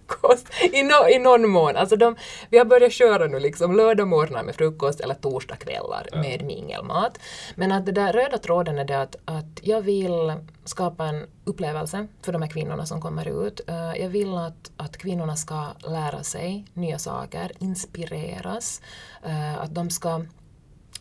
i, 0.71 0.83
no, 0.83 1.09
i 1.09 1.19
någon 1.19 1.49
mån. 1.49 1.75
Alltså 1.75 1.95
de, 1.95 2.15
vi 2.49 2.57
har 2.57 2.65
börjat 2.65 2.91
köra 2.91 3.27
nu 3.27 3.39
liksom 3.39 3.75
lördagmorgnar 3.75 4.43
med 4.43 4.55
frukost 4.55 4.99
eller 4.99 5.15
torsdagskvällar 5.15 6.07
med 6.13 6.45
mingelmat. 6.45 7.19
Men 7.55 7.71
att 7.71 7.85
det 7.85 7.91
där 7.91 8.13
röda 8.13 8.37
tråden 8.37 8.77
är 8.77 8.85
det 8.85 9.01
att, 9.01 9.15
att 9.25 9.59
jag 9.61 9.81
vill 9.81 10.33
skapa 10.65 11.05
en 11.05 11.25
upplevelse 11.45 12.07
för 12.21 12.31
de 12.31 12.41
här 12.41 12.49
kvinnorna 12.49 12.85
som 12.85 13.01
kommer 13.01 13.47
ut. 13.47 13.61
Eh, 13.67 14.01
jag 14.01 14.09
vill 14.09 14.37
att, 14.37 14.71
att 14.77 14.97
kvinnorna 14.97 15.35
ska 15.35 15.67
lära 15.87 16.23
sig 16.23 16.65
nya 16.73 16.99
saker, 16.99 17.51
inspireras, 17.59 18.81
eh, 19.23 19.61
att 19.61 19.75
de 19.75 19.89
ska 19.89 20.25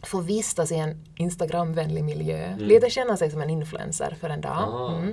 få 0.03 0.21
vistas 0.21 0.73
i 0.73 0.76
en 0.76 1.05
Instagramvänlig 1.17 2.05
miljö. 2.05 2.56
Lite 2.59 2.91
känna 2.91 3.17
sig 3.17 3.31
som 3.31 3.43
en 3.43 3.50
influencer 3.50 4.17
för 4.21 4.31
en 4.31 4.41
dag. 4.41 4.69
Ah. 4.73 4.99
Mm. 4.99 5.12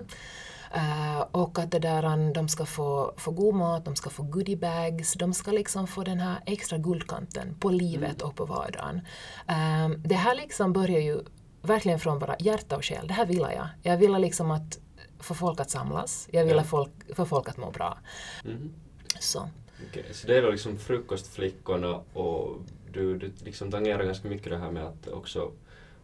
Eh, 0.77 1.19
och 1.31 1.59
att 1.59 1.71
det 1.71 1.79
där, 1.79 2.06
um, 2.06 2.33
de 2.33 2.47
ska 2.50 2.65
få, 2.65 3.13
få 3.18 3.31
god 3.31 3.56
mat, 3.56 3.85
de 3.85 3.95
ska 3.95 4.09
få 4.09 4.24
goodiebags, 4.24 5.13
de 5.13 5.33
ska 5.33 5.51
liksom 5.51 5.88
få 5.88 6.03
den 6.03 6.19
här 6.19 6.38
extra 6.45 6.77
guldkanten 6.77 7.56
på 7.59 7.69
livet 7.69 8.21
och 8.21 8.35
på 8.35 8.45
vardagen. 8.45 9.01
Eh, 9.47 9.89
det 10.06 10.15
här 10.15 10.35
liksom 10.35 10.74
börjar 10.74 11.00
ju 11.00 11.19
verkligen 11.62 12.00
från 12.00 12.19
bara 12.19 12.35
hjärta 12.39 12.77
och 12.77 12.85
själ. 12.85 13.07
Det 13.07 13.13
här 13.13 13.25
vill 13.25 13.39
jag. 13.39 13.68
Jag 13.81 13.97
vill 13.97 14.12
liksom 14.13 14.51
att 14.51 14.79
få 15.19 15.33
folk 15.33 15.59
att 15.59 15.69
samlas. 15.69 16.27
Jag 16.31 16.45
vill 16.45 16.56
Ja. 16.57 16.63
folk, 16.63 16.91
få 17.15 17.25
folk 17.25 17.50
att 17.50 17.57
må 17.57 17.71
bra. 17.71 17.97
Mhm. 18.45 18.74
Så. 19.19 19.50
Okej, 19.89 20.06
så 20.12 20.27
det 20.27 20.38
är 20.38 20.41
då 20.41 20.50
liksom 20.50 20.77
frukostflickorna 20.77 22.01
och 22.13 22.57
du, 22.93 23.17
du 23.17 23.31
liksom 23.43 23.72
tangerar 23.72 24.03
ganska 24.03 24.27
mycket 24.27 24.50
det 24.50 24.57
här 24.57 24.72
med 24.72 24.84
att 24.84 25.07
också 25.07 25.51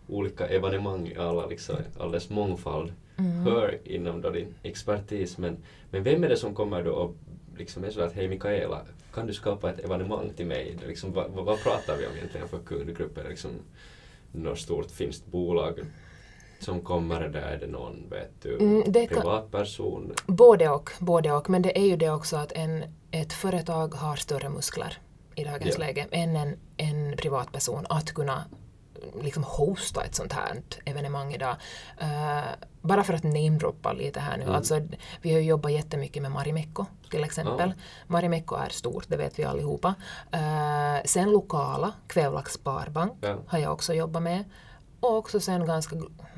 olika 0.07 0.47
evenemang 0.47 1.07
i 1.07 1.17
alla 1.17 1.45
liksom, 1.45 1.75
all 1.99 2.11
dess 2.11 2.29
mångfald 2.29 2.93
hör 3.45 3.79
inom 3.83 4.21
då 4.21 4.29
din 4.29 4.53
expertis. 4.63 5.37
Men, 5.37 5.57
men 5.91 6.03
vem 6.03 6.23
är 6.23 6.29
det 6.29 6.37
som 6.37 6.55
kommer 6.55 6.83
då 6.83 6.91
och 6.91 7.15
liksom 7.57 7.83
är 7.83 7.89
så 7.89 8.01
att 8.01 8.13
hej 8.13 8.27
Mikaela, 8.27 8.81
kan 9.13 9.27
du 9.27 9.33
skapa 9.33 9.69
ett 9.69 9.79
evenemang 9.79 10.29
till 10.35 10.45
mig? 10.45 10.77
Liksom, 10.87 11.13
vad, 11.13 11.31
vad, 11.31 11.63
pratar 11.63 11.97
vi 11.97 12.05
om 12.07 12.11
egentligen 12.15 12.47
för 12.47 12.59
kundgrupp? 12.59 13.17
Är 13.17 13.23
det 13.23 13.29
liksom 13.29 13.51
något 14.31 14.59
stort 14.59 14.91
finskt 14.91 15.25
bolag 15.25 15.79
som 16.59 16.81
kommer? 16.81 17.21
Eller 17.21 17.39
är 17.41 17.57
det 17.59 17.67
någon 17.67 18.09
vet 18.09 18.31
du, 18.41 18.57
Mm, 18.57 18.83
det 18.87 19.07
kan- 19.07 19.17
privatperson? 19.21 20.13
Både 20.27 20.69
och, 20.69 20.89
både 20.99 21.31
och. 21.31 21.49
Men 21.49 21.61
det 21.61 21.77
är 21.79 21.85
ju 21.85 21.97
det 21.97 22.09
också 22.09 22.35
att 22.37 22.51
en, 22.51 22.83
ett 23.11 23.33
företag 23.33 23.93
har 23.93 24.15
större 24.15 24.49
muskler 24.49 24.97
i 25.35 25.43
dagens 25.43 25.75
Ja. 25.79 25.85
läge 25.85 26.07
än 26.11 26.35
en, 26.35 26.57
en 26.77 27.17
privatperson 27.17 27.85
att 27.89 28.11
kunna 28.13 28.43
liksom 29.21 29.43
hosta 29.43 30.03
ett 30.03 30.15
sånt 30.15 30.33
här 30.33 30.61
evenemang 30.85 31.33
idag. 31.33 31.55
Eh, 31.97 32.41
bara 32.81 33.03
för 33.03 33.13
att 33.13 33.23
namedroppa 33.23 33.93
lite 33.93 34.19
här 34.19 34.37
nu. 34.37 34.43
Mm. 34.43 34.55
Alltså, 34.55 34.81
vi 35.21 35.33
har 35.33 35.39
ju 35.39 35.45
jobbat 35.45 35.71
jättemycket 35.71 36.21
med 36.21 36.31
Marimekko 36.31 36.85
till 37.09 37.23
exempel. 37.23 37.73
Ja. 37.77 37.83
Marimekko 38.07 38.55
är 38.55 38.69
stort, 38.69 39.05
det 39.07 39.17
vet 39.17 39.39
vi 39.39 39.43
allihopa. 39.43 39.95
Uh, 40.33 41.03
sen 41.05 41.31
lokala, 41.31 41.93
Kvävlax 42.07 42.53
Sparbank 42.53 43.13
Ja. 43.21 43.37
har 43.47 43.59
jag 43.59 43.73
också 43.73 43.93
jobbat 43.93 44.23
med. 44.23 44.43
Och 44.99 45.17
också 45.17 45.39
sen 45.39 45.65
ganska, 45.65 45.95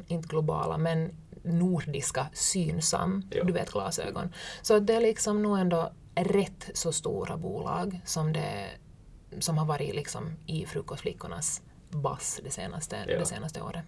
inte 0.07 0.27
globala, 0.27 0.77
men 0.77 1.11
nordiska 1.43 2.27
Synsam, 2.33 3.23
Ja. 3.31 3.43
du 3.43 3.53
vet 3.53 3.71
glasögon. 3.71 4.33
Så 4.61 4.79
det 4.79 4.93
är 4.95 5.01
liksom 5.01 5.43
nog 5.43 5.59
ändå 5.59 5.91
rätt 6.15 6.69
så 6.73 6.91
stora 6.91 7.37
bolag 7.37 7.99
som, 8.05 8.33
det, 8.33 8.65
som 9.39 9.57
har 9.57 9.65
varit 9.65 9.95
liksom 9.95 10.31
i 10.45 10.65
Frukostflickornas 10.65 11.61
bass 11.95 12.39
det 12.43 12.49
senaste, 12.51 12.95
Ja. 13.07 13.19
det 13.19 13.25
senaste 13.25 13.61
året. 13.61 13.83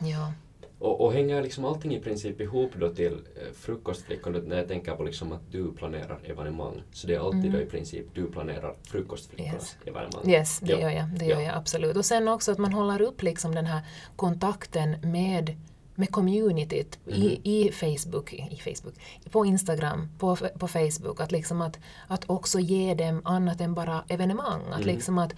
Ja. 0.00 0.32
Och, 0.78 1.00
och 1.00 1.12
hänger 1.12 1.42
liksom 1.42 1.64
allting 1.64 1.94
i 1.94 2.00
princip 2.00 2.40
ihop 2.40 2.70
då 2.76 2.94
till 2.94 3.12
eh, 3.12 3.52
frukostflickorna 3.54 4.38
när 4.38 4.56
jag 4.56 4.68
tänker 4.68 4.96
på 4.96 5.02
liksom 5.02 5.32
att 5.32 5.52
du 5.52 5.72
planerar 5.72 6.20
evenemang. 6.24 6.82
Så 6.92 7.06
det 7.06 7.14
är 7.14 7.20
alltid 7.20 7.52
då 7.52 7.60
i 7.60 7.66
princip 7.66 8.06
du 8.14 8.30
planerar 8.30 8.74
frukostflickornas 8.82 9.54
Yes. 9.54 9.76
evenemang. 9.96 10.28
Yes, 10.30 10.58
det 10.60 10.72
Ja. 10.72 10.78
gör 10.80 10.90
jag. 10.90 11.08
Det 11.18 11.24
gör 11.24 11.40
Ja. 11.40 11.46
jag 11.46 11.54
absolut. 11.54 11.96
Och 11.96 12.04
sen 12.04 12.28
också 12.28 12.52
att 12.52 12.58
man 12.58 12.72
håller 12.72 13.02
upp 13.02 13.22
liksom 13.22 13.54
den 13.54 13.66
här 13.66 13.80
kontakten 14.16 14.96
med 15.02 15.56
med 15.94 16.10
communityt 16.10 16.98
i, 17.06 17.40
i 17.66 17.72
Facebook, 17.72 18.32
i 18.32 18.56
Facebook, 18.64 18.94
på 19.30 19.46
Instagram, 19.46 20.08
på, 20.18 20.36
på 20.36 20.68
Facebook, 20.68 21.20
att, 21.20 21.32
liksom 21.32 21.60
att, 21.62 21.78
att 22.06 22.30
också 22.30 22.58
ge 22.58 22.94
dem 22.94 23.22
annat 23.24 23.60
än 23.60 23.74
bara 23.74 24.04
evenemang. 24.08 24.60
Att 24.72 24.84
liksom 24.84 25.18
att, 25.18 25.34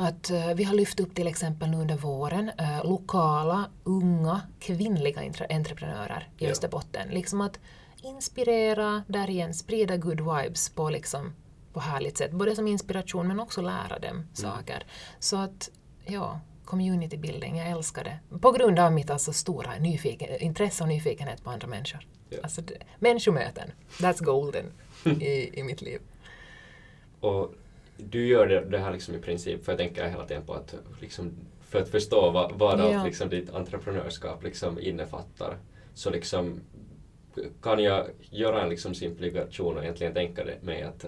att 0.00 0.30
eh, 0.30 0.54
vi 0.54 0.64
har 0.64 0.74
lyft 0.74 1.00
upp 1.00 1.14
till 1.14 1.26
exempel 1.26 1.70
nu 1.70 1.76
under 1.76 1.96
våren 1.96 2.50
eh, 2.58 2.84
lokala, 2.84 3.70
unga, 3.84 4.40
kvinnliga 4.60 5.22
entre- 5.22 5.46
entreprenörer 5.56 6.28
i 6.38 6.44
Ja. 6.44 6.50
Österbotten. 6.50 7.08
Liksom 7.08 7.40
att 7.40 7.60
inspirera, 8.02 9.02
där 9.08 9.30
igen 9.30 9.54
sprida 9.54 9.96
good 9.96 10.20
vibes 10.20 10.70
på 10.70 10.90
liksom 10.90 11.32
på 11.72 11.80
härligt 11.80 12.18
sätt, 12.18 12.32
både 12.32 12.56
som 12.56 12.68
inspiration 12.68 13.28
men 13.28 13.40
också 13.40 13.60
lära 13.62 13.98
dem 13.98 14.26
saker. 14.32 14.84
Så 15.18 15.36
att, 15.36 15.70
ja, 16.06 16.40
community 16.64 17.16
building, 17.16 17.56
jag 17.58 17.68
älskar 17.70 18.04
det. 18.04 18.38
På 18.38 18.52
grund 18.52 18.78
av 18.78 18.92
mitt 18.92 19.10
alltså 19.10 19.32
stora 19.32 19.78
nyfiken, 19.78 20.36
intresse 20.40 20.82
och 20.84 20.88
nyfikenhet 20.88 21.44
på 21.44 21.50
andra 21.50 21.66
människor. 21.68 22.06
Ja. 22.28 22.38
Alltså, 22.42 22.60
det, 22.60 22.74
människomöten, 22.98 23.70
that's 23.98 24.24
golden 24.24 24.64
i, 25.20 25.60
i 25.60 25.62
mitt 25.62 25.82
liv. 25.82 26.00
Och 27.20 27.54
du 28.08 28.26
gör 28.26 28.46
det, 28.46 28.60
det 28.60 28.78
här 28.78 28.92
liksom 28.92 29.14
i 29.14 29.18
princip, 29.18 29.64
för 29.64 29.72
jag 29.72 29.78
tänker 29.78 30.08
hela 30.08 30.26
tiden 30.26 30.42
på 30.46 30.54
att 30.54 30.74
liksom, 31.00 31.32
för 31.60 31.82
att 31.82 31.88
förstå 31.88 32.30
vad, 32.30 32.52
vad 32.52 32.80
allt 32.80 32.92
Ja. 32.92 33.04
liksom 33.04 33.28
ditt 33.28 33.50
entreprenörskap 33.50 34.42
liksom 34.44 34.80
innefattar, 34.80 35.56
så 35.94 36.10
liksom 36.10 36.60
kan 37.62 37.82
jag 37.82 38.06
göra 38.30 38.62
en 38.62 38.68
liksom 38.68 38.94
simplikation 38.94 39.76
och 39.76 39.82
egentligen 39.82 40.14
tänka 40.14 40.44
det 40.44 40.62
mig 40.62 40.82
att 40.82 41.04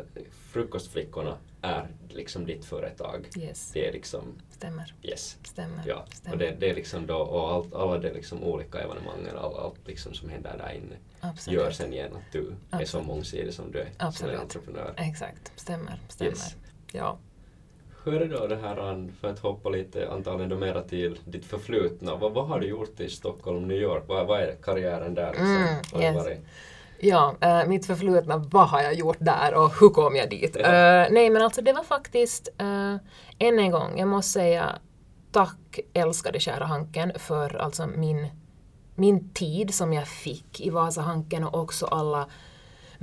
Frukostflickorna 0.52 1.36
är 1.62 1.88
liksom 2.08 2.46
ditt 2.46 2.64
företag. 2.64 3.28
Yes, 3.38 3.70
Det 3.72 3.88
är 3.88 3.92
liksom, 3.92 4.22
stämmer. 4.50 4.94
yes. 5.02 5.38
Stämmer. 5.44 5.82
Ja, 5.86 6.06
stämmer. 6.12 6.34
och 6.34 6.38
det, 6.38 6.56
det 6.60 6.70
är 6.70 6.74
liksom 6.74 7.06
då, 7.06 7.16
och 7.16 7.50
allt, 7.52 7.74
alla 7.74 7.98
de 7.98 8.10
liksom 8.12 8.42
olika 8.44 8.78
evenemangen, 8.78 9.36
all, 9.36 9.54
allt 9.54 9.88
liksom 9.88 10.14
som 10.14 10.28
händer 10.28 10.54
där 10.58 10.72
inne 10.72 10.96
Absolut. 11.20 11.60
gör 11.60 11.70
sen 11.70 11.92
igen 11.92 12.12
att 12.16 12.32
du 12.32 12.38
är 12.40 12.50
så 12.70 12.76
Absolut. 12.76 13.06
mångsidig 13.06 13.54
som 13.54 13.72
du 13.72 13.78
är 13.78 13.84
som 13.84 14.06
Absolut. 14.08 14.34
en 14.34 14.40
entreprenör. 14.40 14.94
Exakt, 14.96 15.52
stämmer. 15.60 16.00
stämmer. 16.08 16.30
Yes. 16.30 16.56
Ja. 16.94 17.18
Då 18.04 18.46
det 18.46 18.56
här, 18.56 19.08
för 19.20 19.28
att 19.28 19.38
hoppa 19.38 19.68
lite 19.68 20.10
antagligen 20.10 20.50
då 20.50 20.56
mera 20.56 20.82
till 20.82 21.18
ditt 21.24 21.44
förflutna, 21.44 22.16
vad, 22.16 22.32
vad 22.32 22.48
har 22.48 22.60
du 22.60 22.66
gjort 22.66 23.00
i 23.00 23.08
Stockholm, 23.08 23.68
New 23.68 23.76
York, 23.76 24.04
vad, 24.06 24.26
vad 24.26 24.40
är 24.40 24.56
karriären 24.62 25.14
där 25.14 25.30
liksom? 25.30 25.66
Mm, 25.94 26.16
yes. 26.16 26.38
Ja, 27.04 27.34
äh, 27.40 27.66
mitt 27.66 27.86
förflutna, 27.86 28.36
vad 28.36 28.68
har 28.68 28.82
jag 28.82 28.94
gjort 28.94 29.16
där 29.20 29.54
och 29.54 29.80
hur 29.80 29.88
kom 29.88 30.16
jag 30.16 30.30
dit? 30.30 30.56
Ja. 30.60 30.64
Eh, 30.64 31.08
nej 31.10 31.30
men 31.30 31.42
alltså 31.42 31.62
det 31.62 31.72
var 31.72 31.82
faktiskt, 31.82 32.48
äh, 32.58 32.96
än 33.38 33.58
en 33.58 33.70
gång, 33.70 33.98
jag 33.98 34.08
måste 34.08 34.32
säga 34.32 34.78
tack 35.32 35.80
älskade 35.92 36.40
kära 36.40 36.64
Hanken 36.64 37.12
för 37.18 37.56
alltså 37.56 37.86
min, 37.86 38.26
min 38.94 39.28
tid 39.28 39.74
som 39.74 39.92
jag 39.92 40.08
fick 40.08 40.60
i 40.60 40.70
Vasahanken 40.70 41.44
och 41.44 41.60
också 41.60 41.86
alla 41.86 42.28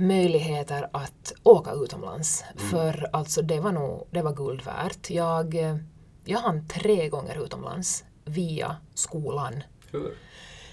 möjligheter 0.00 0.88
att 0.92 1.32
åka 1.42 1.72
utomlands. 1.72 2.44
För 2.56 3.10
alltså 3.12 3.42
det 3.42 3.60
var 3.60 3.72
nog, 3.72 4.06
det 4.10 4.22
var 4.22 4.32
guld 4.32 4.64
värt. 4.64 5.10
Jag, 5.10 5.54
eh, 5.54 5.76
jag 6.24 6.38
hann 6.38 6.68
tre 6.68 7.08
gånger 7.08 7.44
utomlands 7.44 8.04
via 8.24 8.76
skolan 8.94 9.62
Hur? 9.90 10.14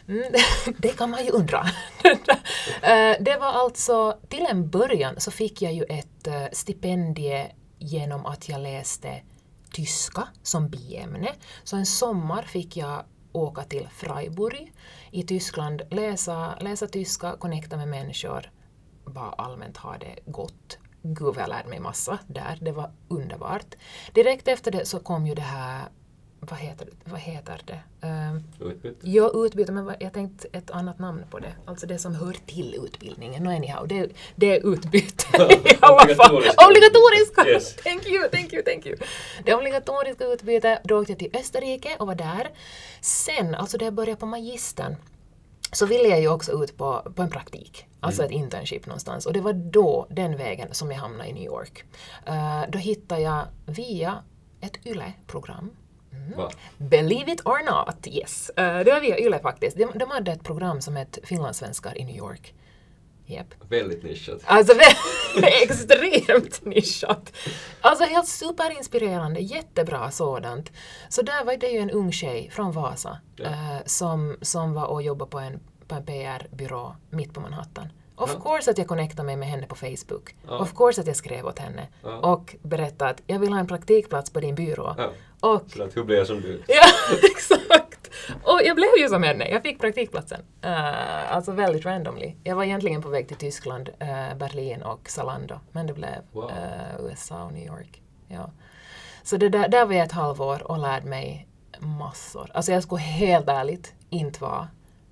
Mm, 0.07 0.33
det 0.77 0.97
kan 0.97 1.09
man 1.09 1.25
ju 1.25 1.31
undra. 1.31 1.67
Eh, 2.81 3.15
det 3.19 3.37
var 3.39 3.47
alltså, 3.47 4.17
till 4.29 4.45
en 4.45 4.69
början 4.69 5.15
så 5.17 5.31
fick 5.31 5.61
jag 5.61 5.73
ju 5.73 5.83
ett 5.83 6.27
eh, 6.27 6.45
stipendie 6.51 7.51
genom 7.79 8.25
att 8.25 8.49
jag 8.49 8.61
läste 8.61 9.21
tyska 9.71 10.27
som 10.43 10.69
biämne. 10.69 11.33
Så 11.63 11.75
en 11.75 11.85
sommar 11.85 12.43
fick 12.43 12.77
jag 12.77 13.03
åka 13.31 13.63
till 13.63 13.87
Freiburg 13.91 14.73
i 15.11 15.23
Tyskland, 15.23 15.81
läsa, 15.89 16.57
läsa 16.59 16.87
tyska, 16.87 17.35
connecta 17.37 17.77
med 17.77 17.87
människor, 17.87 18.51
bara 19.07 19.31
allmänt 19.31 19.77
ha 19.77 19.97
det 19.97 20.15
gott. 20.25 20.77
Gud 21.01 21.35
vad 21.35 21.37
jag 21.37 21.49
lärde 21.49 21.69
mig 21.69 21.79
massa 21.79 22.19
där, 22.27 22.57
det 22.61 22.71
var 22.71 22.91
underbart. 23.07 23.75
Direkt 24.13 24.47
efter 24.47 24.71
det 24.71 24.85
så 24.85 24.99
kom 24.99 25.27
ju 25.27 25.35
det 25.35 25.41
här, 25.41 25.85
vad 26.39 26.59
heter? 26.59 26.87
Vad 27.03 27.19
heter 27.19 27.61
det? 27.65 28.07
Ehm, 28.07 28.43
Utbyte? 28.59 29.07
Ja, 29.07 29.31
utbyte, 29.35 29.71
men 29.71 29.95
jag 29.99 30.13
tänkte 30.13 30.47
ett 30.51 30.71
annat 30.71 30.99
namn 30.99 31.23
på 31.29 31.39
det. 31.39 31.53
Alltså 31.65 31.87
det 31.87 31.97
som 31.97 32.15
hör 32.15 32.33
till 32.45 32.75
utbildningen. 32.85 33.43
No, 33.43 33.49
anyhow, 33.49 33.87
det, 33.87 34.09
det 34.35 34.57
är 34.57 34.73
utbyte 34.73 35.25
i 35.37 35.77
alla 35.79 36.15
fall. 36.15 36.35
Obligatoriska 36.35 37.47
yes. 37.47 37.75
Thank 37.75 38.05
you, 38.07 38.29
thank 38.29 38.53
you, 38.53 38.63
thank 38.63 38.85
you. 38.85 38.97
Det 39.43 39.55
obligatoriska 39.55 40.25
utbytet, 40.25 40.79
då 40.83 40.99
åkte 40.99 41.11
jag 41.11 41.19
till 41.19 41.35
Österrike 41.35 41.95
och 41.99 42.07
var 42.07 42.15
där. 42.15 42.49
Sen, 43.01 43.55
alltså 43.55 43.77
när 43.77 43.85
jag 43.85 43.93
började 43.93 44.19
på 44.19 44.25
magistern, 44.25 44.95
så 45.71 45.85
ville 45.85 46.09
jag 46.09 46.21
ju 46.21 46.27
också 46.29 46.63
ut 46.63 46.77
på, 46.77 47.11
på 47.15 47.21
en 47.21 47.29
praktik, 47.29 47.86
alltså 47.99 48.23
ett 48.23 48.31
internship 48.31 48.85
någonstans. 48.85 49.25
Och 49.25 49.33
det 49.33 49.41
var 49.41 49.53
då, 49.53 50.07
den 50.09 50.37
vägen, 50.37 50.67
som 50.71 50.91
jag 50.91 50.97
hamnade 50.97 51.29
i 51.29 51.33
New 51.33 51.43
York. 51.43 51.83
Eh, 52.25 52.61
då 52.69 52.77
hittade 52.77 53.21
jag 53.21 53.45
via 53.65 54.23
ett 54.61 54.85
YLE-program 54.85 55.71
Va? 56.35 56.51
Believe 56.77 57.31
it 57.31 57.41
or 57.45 57.85
not, 57.85 58.07
yes. 58.07 58.49
Eh, 58.49 58.79
det 58.79 58.91
var 58.91 58.99
via 58.99 59.19
YLE 59.19 59.39
faktiskt. 59.39 59.77
De, 59.77 59.91
de 59.95 60.11
hade 60.11 60.31
ett 60.31 60.43
program 60.43 60.81
som 60.81 60.95
hette 60.95 61.19
Finlandssvenskar 61.23 61.97
i 61.97 62.05
New 62.05 62.15
York. 62.15 62.53
Yep. 63.27 63.47
Väldigt 63.69 64.03
nischat. 64.03 64.41
Alltså 64.45 64.73
extremt 65.63 66.65
nischat. 66.65 67.33
Alltså 67.81 68.03
helt 68.03 68.27
superinspirerande, 68.27 69.39
jättebra 69.39 70.11
sådant. 70.11 70.71
Så 71.09 71.21
där 71.21 71.45
var 71.45 71.57
det 71.57 71.67
ju 71.67 71.79
en 71.79 71.91
ung 71.91 72.11
tjej 72.11 72.49
från 72.51 72.71
Vasa 72.71 73.19
Ja. 73.35 73.45
eh, 73.45 73.77
som, 73.85 74.37
som 74.41 74.73
var 74.73 74.85
och 74.85 75.01
jobbade 75.01 75.31
på 75.31 75.39
en, 75.39 75.59
på 75.87 75.95
en 75.95 76.03
PR-byrå 76.05 76.95
mitt 77.09 77.33
på 77.33 77.39
Manhattan. 77.41 77.91
Of 78.15 78.31
Ja. 78.35 78.39
course 78.41 78.71
att 78.71 78.77
jag 78.77 78.87
connectade 78.87 79.23
mig 79.25 79.35
med 79.35 79.47
henne 79.47 79.67
på 79.67 79.75
Facebook. 79.75 80.35
Ja. 80.47 80.59
Of 80.59 80.73
course 80.73 81.01
att 81.01 81.07
jag 81.07 81.15
skrev 81.15 81.45
åt 81.45 81.59
henne. 81.59 81.87
Ja. 82.03 82.17
Och 82.17 82.55
berättade 82.61 83.11
att 83.11 83.21
jag 83.27 83.39
vill 83.39 83.53
ha 83.53 83.59
en 83.59 83.67
praktikplats 83.67 84.29
på 84.29 84.39
din 84.39 84.55
byrå. 84.55 84.95
Ja. 84.97 85.11
Och 85.39 85.71
Så 85.71 85.83
att 85.83 85.97
hur 85.97 86.03
blir 86.03 86.17
jag 86.17 86.27
som 86.27 86.41
du? 86.41 86.63
Ja, 86.67 86.83
exakt! 87.35 88.09
Och 88.43 88.59
jag 88.63 88.75
blev 88.75 88.89
ju 88.99 89.09
som 89.09 89.23
henne, 89.23 89.49
jag 89.49 89.61
fick 89.63 89.79
praktikplatsen. 89.81 90.41
Uh, 90.65 91.33
alltså 91.35 91.51
väldigt 91.51 91.85
randomly. 91.85 92.35
Jag 92.43 92.55
var 92.55 92.63
egentligen 92.63 93.01
på 93.01 93.09
väg 93.09 93.27
till 93.27 93.37
Tyskland, 93.37 93.89
eh, 93.99 94.35
Berlin 94.37 94.81
och 94.81 95.09
Zalando, 95.09 95.59
men 95.71 95.87
det 95.87 95.93
blev 95.93 96.15
Wow. 96.31 96.49
eh, 96.51 97.05
USA 97.05 97.43
och 97.43 97.53
New 97.53 97.65
York. 97.67 98.01
Ja. 98.27 98.51
Så 99.23 99.37
det 99.37 99.49
där, 99.49 99.67
där 99.67 99.85
var 99.85 99.93
jag 99.93 100.05
ett 100.05 100.11
halvår 100.11 100.71
och 100.71 100.77
lärde 100.79 101.05
mig 101.07 101.47
massor. 101.79 102.51
Alltså 102.53 102.71
jag 102.71 102.83
skulle 102.83 103.01
helt 103.01 103.47
ärligt 103.49 103.93
inte 104.09 104.41
vara 104.41 104.67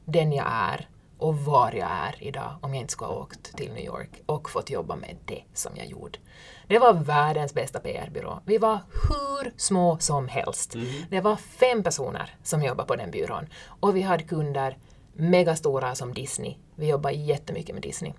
den 0.05 0.33
jag 0.33 0.47
är 0.50 0.89
och 1.17 1.38
var 1.38 1.71
jag 1.71 1.89
är 1.91 2.24
idag 2.24 2.55
om 2.62 2.74
jag 2.74 2.81
inte 2.81 2.91
skulle 2.91 3.12
ha 3.12 3.19
åkt 3.19 3.57
till 3.57 3.71
New 3.74 3.85
York 3.85 4.09
och 4.25 4.50
fått 4.50 4.69
jobba 4.69 4.95
med 4.95 5.17
det 5.25 5.43
som 5.53 5.71
jag 5.75 5.85
gjorde. 5.85 6.19
Det 6.67 6.79
var 6.79 6.93
världens 6.93 7.53
bästa 7.53 7.79
PR-byrå. 7.79 8.39
Vi 8.45 8.57
var 8.57 8.79
hur 8.91 9.53
små 9.57 9.97
som 10.00 10.27
helst. 10.27 10.75
Det 11.09 11.21
var 11.21 11.35
fem 11.35 11.83
personer 11.83 12.35
som 12.43 12.63
jobbade 12.63 12.88
på 12.88 12.95
den 12.95 13.12
byrån 13.12 13.47
och 13.79 13.95
vi 13.95 14.01
hade 14.01 14.24
kunder 14.24 14.77
megastora 15.13 15.95
som 15.95 16.13
Disney. 16.13 16.55
Vi 16.75 16.88
jobbade 16.88 17.15
jättemycket 17.15 17.75
med 17.75 17.83
Disney. 17.83 18.13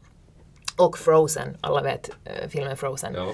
Och 0.78 0.98
Frozen, 0.98 1.56
alla 1.60 1.82
vet 1.82 2.10
eh, 2.24 2.48
filmen 2.48 2.76
Frozen. 2.76 3.14
Ja. 3.14 3.32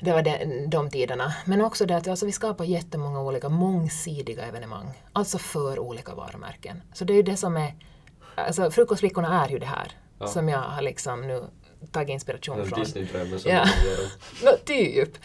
Det 0.00 0.12
var 0.12 0.22
de, 0.22 0.66
de 0.66 0.90
tiderna. 0.90 1.34
Men 1.44 1.60
också 1.60 1.86
det 1.86 1.96
att 1.96 2.08
alltså, 2.08 2.26
vi 2.26 2.32
skapar 2.32 2.64
jättemånga 2.64 3.20
olika 3.20 3.48
mångsidiga 3.48 4.42
evenemang. 4.44 5.02
Alltså 5.12 5.38
för 5.38 5.78
olika 5.78 6.14
varumärken. 6.14 6.82
Så 6.92 7.04
det 7.04 7.12
är 7.12 7.16
ju 7.16 7.22
det 7.22 7.36
som 7.36 7.56
är... 7.56 7.74
Alltså 8.34 8.70
Frukostflickorna 8.70 9.44
är 9.44 9.48
ju 9.48 9.58
det 9.58 9.66
här. 9.66 9.92
Ja. 10.18 10.26
Som 10.26 10.48
jag 10.48 10.58
har 10.58 10.82
liksom 10.82 11.26
nu 11.26 11.44
tagit 11.92 12.08
inspiration 12.08 12.56
Den 12.56 12.66
från. 12.66 12.80
Disney-drömmen 12.80 13.38
som 13.38 13.50
Ja. 13.50 13.64
Nå, 14.44 14.50
typ. 14.64 15.16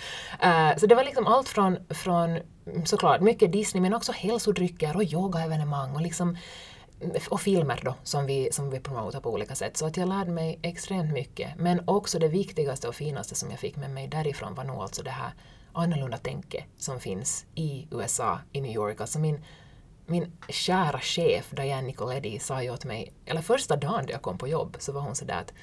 Eh, 0.41 0.77
så 0.77 0.85
det 0.87 0.95
var 0.95 1.03
liksom 1.03 1.27
allt 1.27 1.49
från, 1.49 1.77
från 1.89 2.39
såklart 2.85 3.21
mycket 3.21 3.51
Disney 3.51 3.81
men 3.81 3.93
också 3.93 4.11
hälsodrycker 4.11 4.95
och 4.95 5.03
yogaevenemang 5.03 5.95
och 5.95 6.01
liksom 6.01 6.37
och 7.29 7.41
filmer 7.41 7.79
då 7.83 7.95
som 8.03 8.25
vi, 8.25 8.49
som 8.51 8.69
vi 8.69 8.79
promotar 8.79 9.19
på 9.19 9.33
olika 9.33 9.55
sätt. 9.55 9.77
Så 9.77 9.85
att 9.85 9.97
jag 9.97 10.09
lärde 10.09 10.31
mig 10.31 10.59
extremt 10.61 11.13
mycket. 11.13 11.55
Men 11.57 11.81
också 11.85 12.19
det 12.19 12.27
viktigaste 12.27 12.87
och 12.87 12.95
finaste 12.95 13.35
som 13.35 13.51
jag 13.51 13.59
fick 13.59 13.75
med 13.75 13.91
mig 13.91 14.07
därifrån 14.07 14.55
var 14.55 14.63
nog 14.63 14.81
alltså 14.81 15.03
det 15.03 15.09
här 15.09 15.33
annorlunda 15.73 16.17
tänket 16.17 16.63
som 16.77 16.99
finns 16.99 17.45
i 17.55 17.87
USA, 17.91 18.39
i 18.51 18.61
New 18.61 18.71
York. 18.71 19.01
Alltså 19.01 19.19
min, 19.19 19.43
min 20.05 20.31
kära 20.49 20.99
chef 20.99 21.51
Diane 21.51 21.87
Nicoletti 21.87 22.39
sa 22.39 22.63
ju 22.63 22.71
åt 22.71 22.85
mig, 22.85 23.13
eller 23.25 23.41
första 23.41 23.75
dagen 23.75 24.05
då 24.05 24.11
jag 24.11 24.21
kom 24.21 24.37
på 24.37 24.47
jobb 24.47 24.75
så 24.79 24.91
var 24.91 25.01
hon 25.01 25.15
sådär 25.15 25.39
att, 25.39 25.53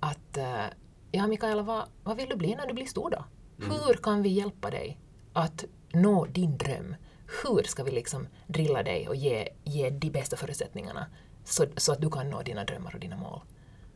att 0.00 0.36
eh, 0.36 0.64
ja 1.10 1.26
Mikaela, 1.26 1.62
vad, 1.62 1.84
vad 2.04 2.16
vill 2.16 2.28
du 2.28 2.36
bli 2.36 2.54
när 2.54 2.66
du 2.66 2.74
blir 2.74 2.86
stor 2.86 3.10
då? 3.10 3.24
Hur 3.58 3.94
kan 3.94 4.22
vi 4.22 4.28
hjälpa 4.28 4.70
dig 4.70 4.98
att 5.32 5.64
nå 5.92 6.24
din 6.24 6.58
dröm? 6.58 6.94
Hur 7.42 7.62
ska 7.62 7.82
vi 7.84 7.90
liksom 7.90 8.28
drilla 8.46 8.82
dig 8.82 9.08
och 9.08 9.16
ge, 9.16 9.48
ge 9.64 9.90
de 9.90 10.10
bästa 10.10 10.36
förutsättningarna 10.36 11.06
så, 11.44 11.66
så 11.76 11.92
att 11.92 12.00
du 12.00 12.10
kan 12.10 12.30
nå 12.30 12.42
dina 12.42 12.64
drömmar 12.64 12.94
och 12.94 13.00
dina 13.00 13.16
mål? 13.16 13.40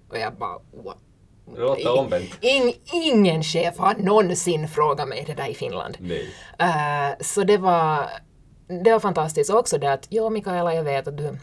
Och 0.08 0.18
jag 0.18 0.34
bara, 0.34 0.58
what? 0.84 0.98
Det 1.46 1.60
låter 1.60 1.98
omvänt. 1.98 2.38
Ing, 2.40 2.74
ingen 2.92 3.42
chef 3.42 3.78
har 3.78 3.94
någonsin 3.94 4.68
frågat 4.68 5.08
mig 5.08 5.24
det 5.26 5.34
där 5.34 5.48
i 5.48 5.54
Finland. 5.54 5.96
Nej. 6.00 6.28
Eh, 6.58 7.16
så 7.20 7.44
det 7.44 7.58
var, 7.58 8.10
det 8.84 8.92
var 8.92 9.00
fantastiskt. 9.00 9.50
Också 9.50 9.78
det 9.78 9.92
att, 9.92 10.06
ja 10.08 10.30
Mikaela, 10.30 10.74
jag 10.74 10.84
vet 10.84 11.08
att 11.08 11.16
du, 11.16 11.38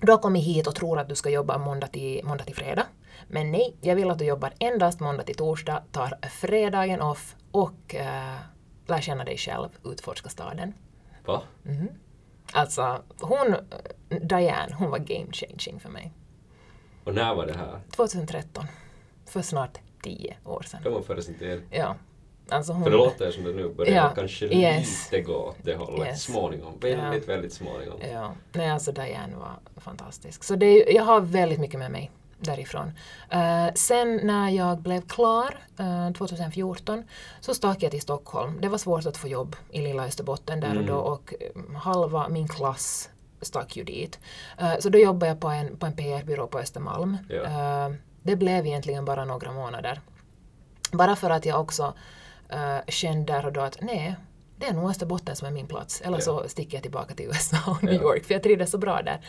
du 0.00 0.12
har 0.12 0.18
kommit 0.18 0.44
hit 0.44 0.66
och 0.66 0.74
tror 0.74 0.98
att 0.98 1.08
du 1.08 1.14
ska 1.14 1.30
jobba 1.30 1.58
måndag 1.58 1.86
till, 1.86 2.24
måndag 2.24 2.44
till 2.44 2.54
fredag. 2.54 2.86
Men 3.28 3.52
nej, 3.52 3.76
jag 3.80 3.96
vill 3.96 4.10
att 4.10 4.18
du 4.18 4.24
jobbar 4.24 4.52
endast 4.58 5.00
måndag 5.00 5.22
till 5.22 5.36
torsdag, 5.36 5.82
tar 5.92 6.18
fredagen 6.30 7.00
off 7.00 7.36
och 7.50 7.94
uh, 7.94 8.36
lär 8.86 9.00
känna 9.00 9.24
dig 9.24 9.36
själv, 9.36 9.68
utforska 9.84 10.28
staden. 10.28 10.74
Va? 11.26 11.42
Mm. 11.66 11.88
Alltså, 12.52 13.02
hon, 13.20 13.54
Diane, 14.22 14.74
hon 14.78 14.90
var 14.90 14.98
game 14.98 15.26
changing 15.32 15.80
för 15.80 15.88
mig. 15.88 16.12
Och 17.04 17.14
när 17.14 17.34
var 17.34 17.46
det 17.46 17.52
här? 17.56 17.80
2013. 17.96 18.64
För 19.26 19.42
snart 19.42 19.78
tio 20.02 20.36
år 20.44 20.62
sedan. 20.62 20.82
Kan 20.82 20.92
man 20.92 21.02
före 21.04 21.22
sin 21.22 21.34
tid? 21.38 21.62
Ja. 21.70 21.96
Alltså 22.48 22.72
hon, 22.72 22.82
För 22.82 22.90
det 22.90 22.96
låter 22.96 23.30
som 23.30 23.44
det 23.44 23.52
nu 23.52 23.68
börjar 23.74 23.94
Ja, 23.96 24.12
kanske 24.14 24.46
yes. 24.46 25.12
lite 25.12 25.24
gå 25.24 25.34
åt 25.34 25.56
det 25.62 25.74
hållet. 25.76 26.06
Yes. 26.08 26.22
Småningom. 26.22 26.78
Väldigt, 26.80 27.28
väldigt 27.28 27.52
småningom. 27.52 28.00
Ja, 28.12 28.34
nej 28.52 28.70
alltså 28.70 28.92
Diane 28.92 29.36
var 29.36 29.58
fantastisk. 29.80 30.44
Så 30.44 30.54
det, 30.56 30.66
är- 30.66 30.94
jag 30.94 31.02
har 31.04 31.20
väldigt 31.20 31.60
mycket 31.60 31.78
med 31.78 31.90
mig 31.90 32.10
därifrån. 32.40 32.92
Eh, 33.30 33.66
sen 33.74 34.20
när 34.22 34.48
jag 34.50 34.78
blev 34.78 35.00
klar 35.00 35.58
eh, 35.78 36.12
2014 36.12 37.04
så 37.40 37.54
stack 37.54 37.82
jag 37.82 37.90
till 37.90 38.00
Stockholm. 38.00 38.58
Det 38.60 38.68
var 38.68 38.78
svårt 38.78 39.06
att 39.06 39.16
få 39.16 39.28
jobb 39.28 39.56
i 39.70 39.80
lilla 39.80 40.04
Österbotten 40.04 40.60
där 40.60 40.78
och 40.78 40.84
då 40.84 40.96
och 40.96 41.34
eh, 41.40 41.76
halva 41.78 42.28
min 42.28 42.48
klass 42.48 43.10
stack 43.42 43.76
ju 43.76 43.84
dit. 43.84 44.18
Eh, 44.58 44.78
så 44.78 44.88
då 44.88 44.98
jobbade 44.98 45.26
jag 45.26 45.40
på 45.40 45.48
en, 45.48 45.76
på 45.76 45.86
en 45.86 45.92
PR-byrå 45.96 46.46
på 46.46 46.58
Östermalm. 46.58 47.18
Eh, 47.44 47.88
det 48.22 48.36
blev 48.36 48.66
egentligen 48.66 49.04
bara 49.04 49.24
några 49.24 49.52
månader. 49.52 50.00
Bara 50.92 51.16
för 51.16 51.30
att 51.30 51.46
jag 51.46 51.60
också 51.60 51.94
uh, 52.54 52.78
kände 52.88 53.32
där 53.32 53.46
och 53.46 53.52
då 53.52 53.60
att 53.60 53.78
nej, 53.80 54.16
det 54.56 54.66
är 54.66 54.72
nog 54.72 54.90
Österbotten 54.90 55.36
som 55.36 55.48
är 55.48 55.52
min 55.52 55.66
plats. 55.66 56.00
Eller 56.00 56.16
Ja. 56.16 56.20
så 56.22 56.48
sticker 56.48 56.76
jag 56.76 56.82
tillbaka 56.82 57.14
till 57.14 57.26
USA 57.28 57.56
och 57.66 57.82
New 57.84 57.94
Ja. 57.94 58.00
York, 58.00 58.24
för 58.24 58.34
jag 58.34 58.42
trivdes 58.42 58.70
så 58.70 58.78
bra 58.78 59.02
där. 59.02 59.20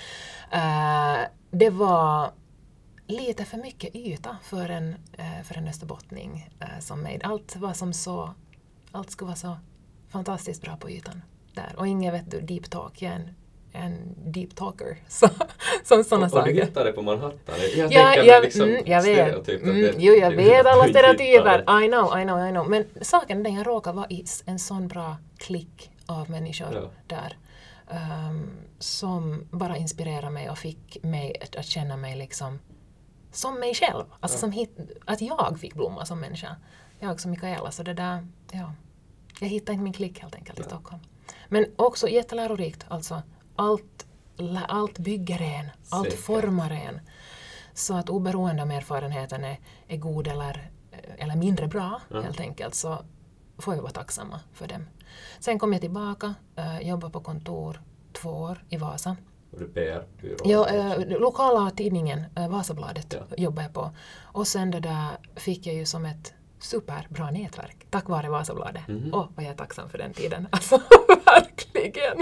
Eh, 0.51 1.25
det 1.51 1.69
var 1.69 2.31
lite 3.11 3.45
för 3.45 3.57
mycket 3.57 3.95
yta 3.95 4.37
för 4.43 4.69
en, 4.69 4.95
eh, 5.17 5.43
för 5.43 5.57
en 5.57 5.67
österbottning 5.67 6.49
eh, 6.59 6.79
som 6.79 7.01
mig. 7.01 7.19
Allt 7.23 7.55
var 7.55 7.73
som 7.73 7.93
så, 7.93 8.33
allt 8.91 9.11
skulle 9.11 9.27
vara 9.27 9.35
så 9.35 9.57
fantastiskt 10.09 10.61
bra 10.61 10.75
på 10.77 10.89
ytan 10.89 11.21
där. 11.53 11.73
Och 11.77 11.87
ingen 11.87 12.13
vet 12.13 12.31
du, 12.31 12.41
deep 12.41 12.69
talk, 12.69 13.01
jag 13.01 13.11
är 13.11 13.15
en, 13.15 13.29
en 13.73 14.15
deep 14.31 14.55
talker. 14.55 14.97
Så, 15.07 15.29
som 15.83 16.03
sådana 16.03 16.25
och, 16.25 16.33
och 16.33 16.43
du 16.45 16.51
saker. 16.51 16.65
hittade 16.65 16.91
på 16.91 17.01
Manhattan. 17.01 17.55
Jag 17.77 17.93
Ja, 17.93 18.03
tänker 18.05 18.23
jag, 18.23 18.43
liksom 18.43 18.61
mm, 18.61 18.83
jag 18.85 19.01
vet. 19.03 19.47
Mm, 19.49 19.75
det- 19.81 19.93
jo, 19.97 20.13
jag 20.13 20.31
det- 20.31 20.37
vet 20.37 20.65
alla 20.65 20.83
stereotyper. 20.87 21.83
I 21.83 21.87
know, 21.87 22.19
I 22.19 22.23
know, 22.23 22.47
I 22.47 22.51
know. 22.51 22.69
Men 22.69 22.85
saken 23.01 23.39
är 23.39 23.43
den, 23.43 23.53
jag 23.53 23.67
råkar 23.67 23.93
vara 23.93 24.07
i 24.09 24.25
en 24.45 24.59
sån 24.59 24.87
bra 24.87 25.15
klick 25.37 25.91
av 26.05 26.29
människor 26.29 26.67
Ja. 26.73 26.89
där. 27.07 27.37
ehm, 27.89 28.49
som 28.79 29.47
bara 29.51 29.77
inspirerar 29.77 30.29
mig 30.29 30.49
och 30.49 30.57
fick 30.57 30.97
mig 31.03 31.35
att, 31.41 31.55
att 31.55 31.65
känna 31.65 31.97
mig 31.97 32.15
liksom 32.17 32.59
som 33.31 33.59
mig 33.59 33.73
själv. 33.73 34.03
Alltså 34.19 34.37
som 34.37 34.51
hit, 34.51 34.79
att 35.05 35.21
jag 35.21 35.59
fick 35.59 35.73
blomma 35.73 36.05
som 36.05 36.19
människa. 36.19 36.55
Jag 36.99 37.19
som 37.19 37.31
Mikaela. 37.31 37.71
Så 37.71 37.83
det 37.83 37.93
där, 37.93 38.27
ja. 38.51 38.73
Jag 39.39 39.47
hittade 39.47 39.73
inte 39.73 39.83
min 39.83 39.93
klick 39.93 40.19
helt 40.19 40.35
enkelt 40.35 40.59
i. 40.59 40.63
Stockholm. 40.63 41.01
Men 41.49 41.65
också 41.75 42.09
jättelärorikt. 42.09 42.85
Alltså, 42.87 43.21
allt, 43.55 44.05
allt 44.67 44.99
bygger 44.99 45.41
en, 45.41 45.69
allt 45.89 46.05
Säkert. 46.09 46.25
formar 46.25 46.71
en. 46.71 46.99
Så 47.73 47.93
att 47.97 48.09
oberoende 48.09 48.63
om 48.63 48.71
erfarenheten 48.71 49.43
är, 49.43 49.59
är 49.87 49.97
god 49.97 50.27
eller, 50.27 50.71
eller 51.17 51.35
mindre 51.35 51.67
bra 51.67 52.01
Ja. 52.09 52.21
helt 52.21 52.39
enkelt 52.39 52.75
så 52.75 53.05
får 53.57 53.71
vi 53.73 53.79
vara 53.79 53.91
tacksamma 53.91 54.39
för 54.53 54.67
dem. 54.67 54.85
Sen 55.39 55.59
kom 55.59 55.73
jag 55.73 55.81
tillbaka, 55.81 56.33
äh, 56.55 56.79
jobbade 56.87 57.13
på 57.13 57.19
kontor 57.19 57.81
två 58.13 58.29
år 58.29 58.63
i 58.69 58.77
Vasa. 58.77 59.17
Och 59.51 59.73
PR-byrå. 59.73 60.37
Ja, 60.43 60.67
äh, 60.69 61.19
lokala 61.19 61.71
tidningen 61.71 62.23
äh, 62.35 62.49
Vasabladet 62.49 63.13
Ja. 63.13 63.35
jobbade 63.37 63.63
jag 63.67 63.73
på. 63.73 63.89
Och 64.23 64.47
sen 64.47 64.71
det 64.71 64.79
där 64.79 65.07
fick 65.35 65.67
jag 65.67 65.75
ju 65.75 65.85
som 65.85 66.05
ett 66.05 66.33
superbra 66.59 67.31
nätverk 67.31 67.77
tack 67.89 68.09
vare 68.09 68.29
Vasabladet. 68.29 68.87
Mhm. 68.87 69.09
Åh, 69.13 69.27
vad 69.35 69.45
jag 69.45 69.51
är 69.51 69.57
tacksam 69.57 69.89
för 69.89 69.97
den 69.97 70.13
tiden. 70.13 70.47
Alltså, 70.51 70.81
verkligen. 71.25 72.19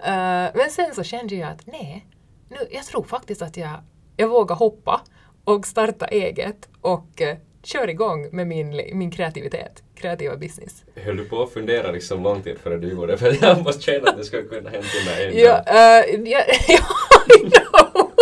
Eh, 0.00 0.50
men 0.54 0.70
sen 0.70 0.94
så 0.94 1.02
kände 1.02 1.34
jag 1.34 1.50
att 1.50 1.66
nej, 1.66 2.06
nu, 2.48 2.56
jag 2.70 2.84
tror 2.84 3.02
faktiskt 3.04 3.42
att 3.42 3.56
jag, 3.56 3.70
jag 4.16 4.28
vågar 4.28 4.56
hoppa 4.56 5.00
och 5.44 5.66
starta 5.66 6.06
eget 6.06 6.68
och 6.80 7.20
uh, 7.20 7.36
kör 7.62 7.88
igång 7.90 8.28
med 8.32 8.46
min, 8.46 8.68
min 8.92 9.10
kreativitet, 9.10 9.82
kreativa 9.96 10.36
business. 10.36 10.84
Höll 10.94 11.16
du 11.16 11.24
på 11.24 11.42
att 11.42 11.52
fundera 11.52 11.90
liksom 11.90 12.22
lång 12.22 12.42
tid 12.42 12.58
före 12.58 12.76
du 12.76 12.90
gjorde 12.90 13.12
det? 13.12 13.18
För 13.18 13.38
jag 13.44 13.64
måste 13.64 13.82
känna 13.82 14.10
att 14.10 14.16
det 14.16 14.24
skulle 14.24 14.42
kunna 14.42 14.70
hända 14.70 14.86
mig 15.06 15.40
Ja, 15.40 15.64
uh, 15.68 16.30
ja, 16.30 16.44
know, 17.38 18.12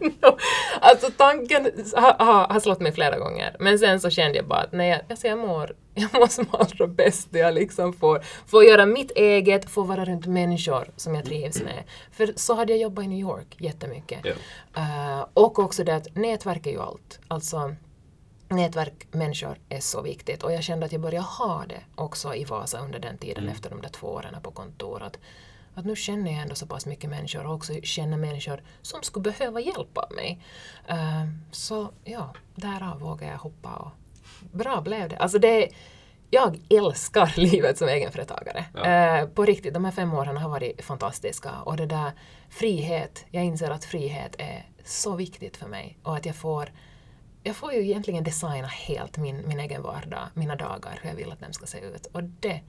I 0.00 0.10
know. 0.10 0.38
Alltså 0.80 1.10
tanken 1.16 1.70
har, 1.96 2.24
har, 2.24 2.48
har 2.48 2.60
slått 2.60 2.80
mig 2.80 2.92
flera 2.92 3.18
gånger. 3.18 3.56
Men 3.58 3.78
sen 3.78 4.00
så 4.00 4.10
kände 4.10 4.38
jag 4.38 4.46
bara 4.46 4.60
att 4.60 4.72
nej, 4.72 5.04
alltså 5.10 5.26
jag 5.26 5.38
mår, 5.38 5.72
jag 5.94 6.14
mår 6.14 6.26
som 6.26 6.46
allra 6.50 6.86
bäst 6.86 7.28
när 7.30 7.40
jag 7.40 7.54
liksom 7.54 7.92
får, 7.92 8.24
får 8.46 8.64
göra 8.64 8.86
mitt 8.86 9.10
eget, 9.10 9.70
får 9.70 9.84
vara 9.84 10.04
runt 10.04 10.26
människor 10.26 10.88
som 10.96 11.14
jag 11.14 11.24
trivs 11.24 11.62
med. 11.62 11.84
För 12.12 12.32
så 12.36 12.54
hade 12.54 12.72
jag 12.72 12.82
jobbat 12.82 13.04
i 13.04 13.08
New 13.08 13.18
York 13.18 13.56
jättemycket. 13.58 14.18
Ja. 14.22 14.32
Eh, 14.76 15.26
och 15.34 15.58
också 15.58 15.84
det 15.84 15.96
att 15.96 16.16
nätverk 16.16 16.66
är 16.66 16.70
ju 16.70 16.80
allt. 16.80 17.20
Alltså 17.28 17.74
nätverk 18.56 19.06
människor 19.10 19.58
är 19.68 19.80
så 19.80 20.02
viktigt 20.02 20.42
och 20.42 20.52
jag 20.52 20.62
kände 20.62 20.86
att 20.86 20.92
jag 20.92 21.00
började 21.00 21.26
ha 21.26 21.64
det 21.68 21.80
också 21.94 22.34
i 22.34 22.44
Vasa 22.44 22.78
under 22.78 22.98
den 22.98 23.18
tiden 23.18 23.42
Mm. 23.44 23.54
efter 23.54 23.70
de 23.70 23.80
där 23.82 23.88
två 23.88 24.06
åren 24.06 24.36
på 24.42 24.50
kontor. 24.50 25.02
Att, 25.02 25.18
nu 25.84 25.96
känner 25.96 26.32
jag 26.32 26.42
ändå 26.42 26.54
så 26.54 26.66
pass 26.66 26.86
mycket 26.86 27.10
människor 27.10 27.46
och 27.46 27.54
också 27.54 27.72
känner 27.82 28.16
människor 28.16 28.62
som 28.82 29.02
skulle 29.02 29.22
behöva 29.32 29.60
hjälp 29.60 29.98
av 29.98 30.12
mig. 30.12 30.40
Eh, 30.86 31.24
så 31.50 31.90
ja, 32.04 32.34
därav 32.54 33.00
vågade 33.00 33.32
jag 33.32 33.38
hoppa 33.38 33.74
och 33.76 33.90
bra 34.52 34.80
blev 34.80 35.08
det. 35.08 35.16
Alltså 35.16 35.38
det 35.38 35.68
jag 36.30 36.60
älskar 36.70 37.32
livet 37.36 37.78
som 37.78 37.88
egenföretagare. 37.88 38.64
Ja. 38.74 38.84
Eh, 38.86 39.26
på 39.28 39.44
riktigt, 39.44 39.74
de 39.74 39.84
här 39.84 39.92
fem 39.92 40.14
åren 40.14 40.36
har 40.36 40.48
varit 40.48 40.84
fantastiska 40.84 41.50
och 41.64 41.76
det 41.76 41.86
där 41.86 42.12
frihet, 42.48 43.24
jag 43.30 43.44
inser 43.44 43.70
att 43.70 43.84
frihet 43.84 44.34
är 44.38 44.66
så 44.84 45.16
viktigt 45.16 45.56
för 45.56 45.66
mig 45.66 45.98
och 46.02 46.16
att 46.16 46.26
jag 46.26 46.36
får 46.36 46.72
jag 47.46 47.56
får 47.56 47.72
ju 47.72 47.82
egentligen 47.82 48.24
designa 48.24 48.66
helt 48.66 49.16
min, 49.16 49.48
min 49.48 49.60
egen 49.60 49.82
vardag, 49.82 50.28
mina 50.34 50.56
dagar, 50.56 50.98
hur 51.02 51.10
jag 51.10 51.16
vill 51.16 51.32
att 51.32 51.40
de 51.40 51.52
ska 51.52 51.66
se 51.66 51.78
ut. 51.80 52.06
Och 52.12 52.22
det, 52.22 52.60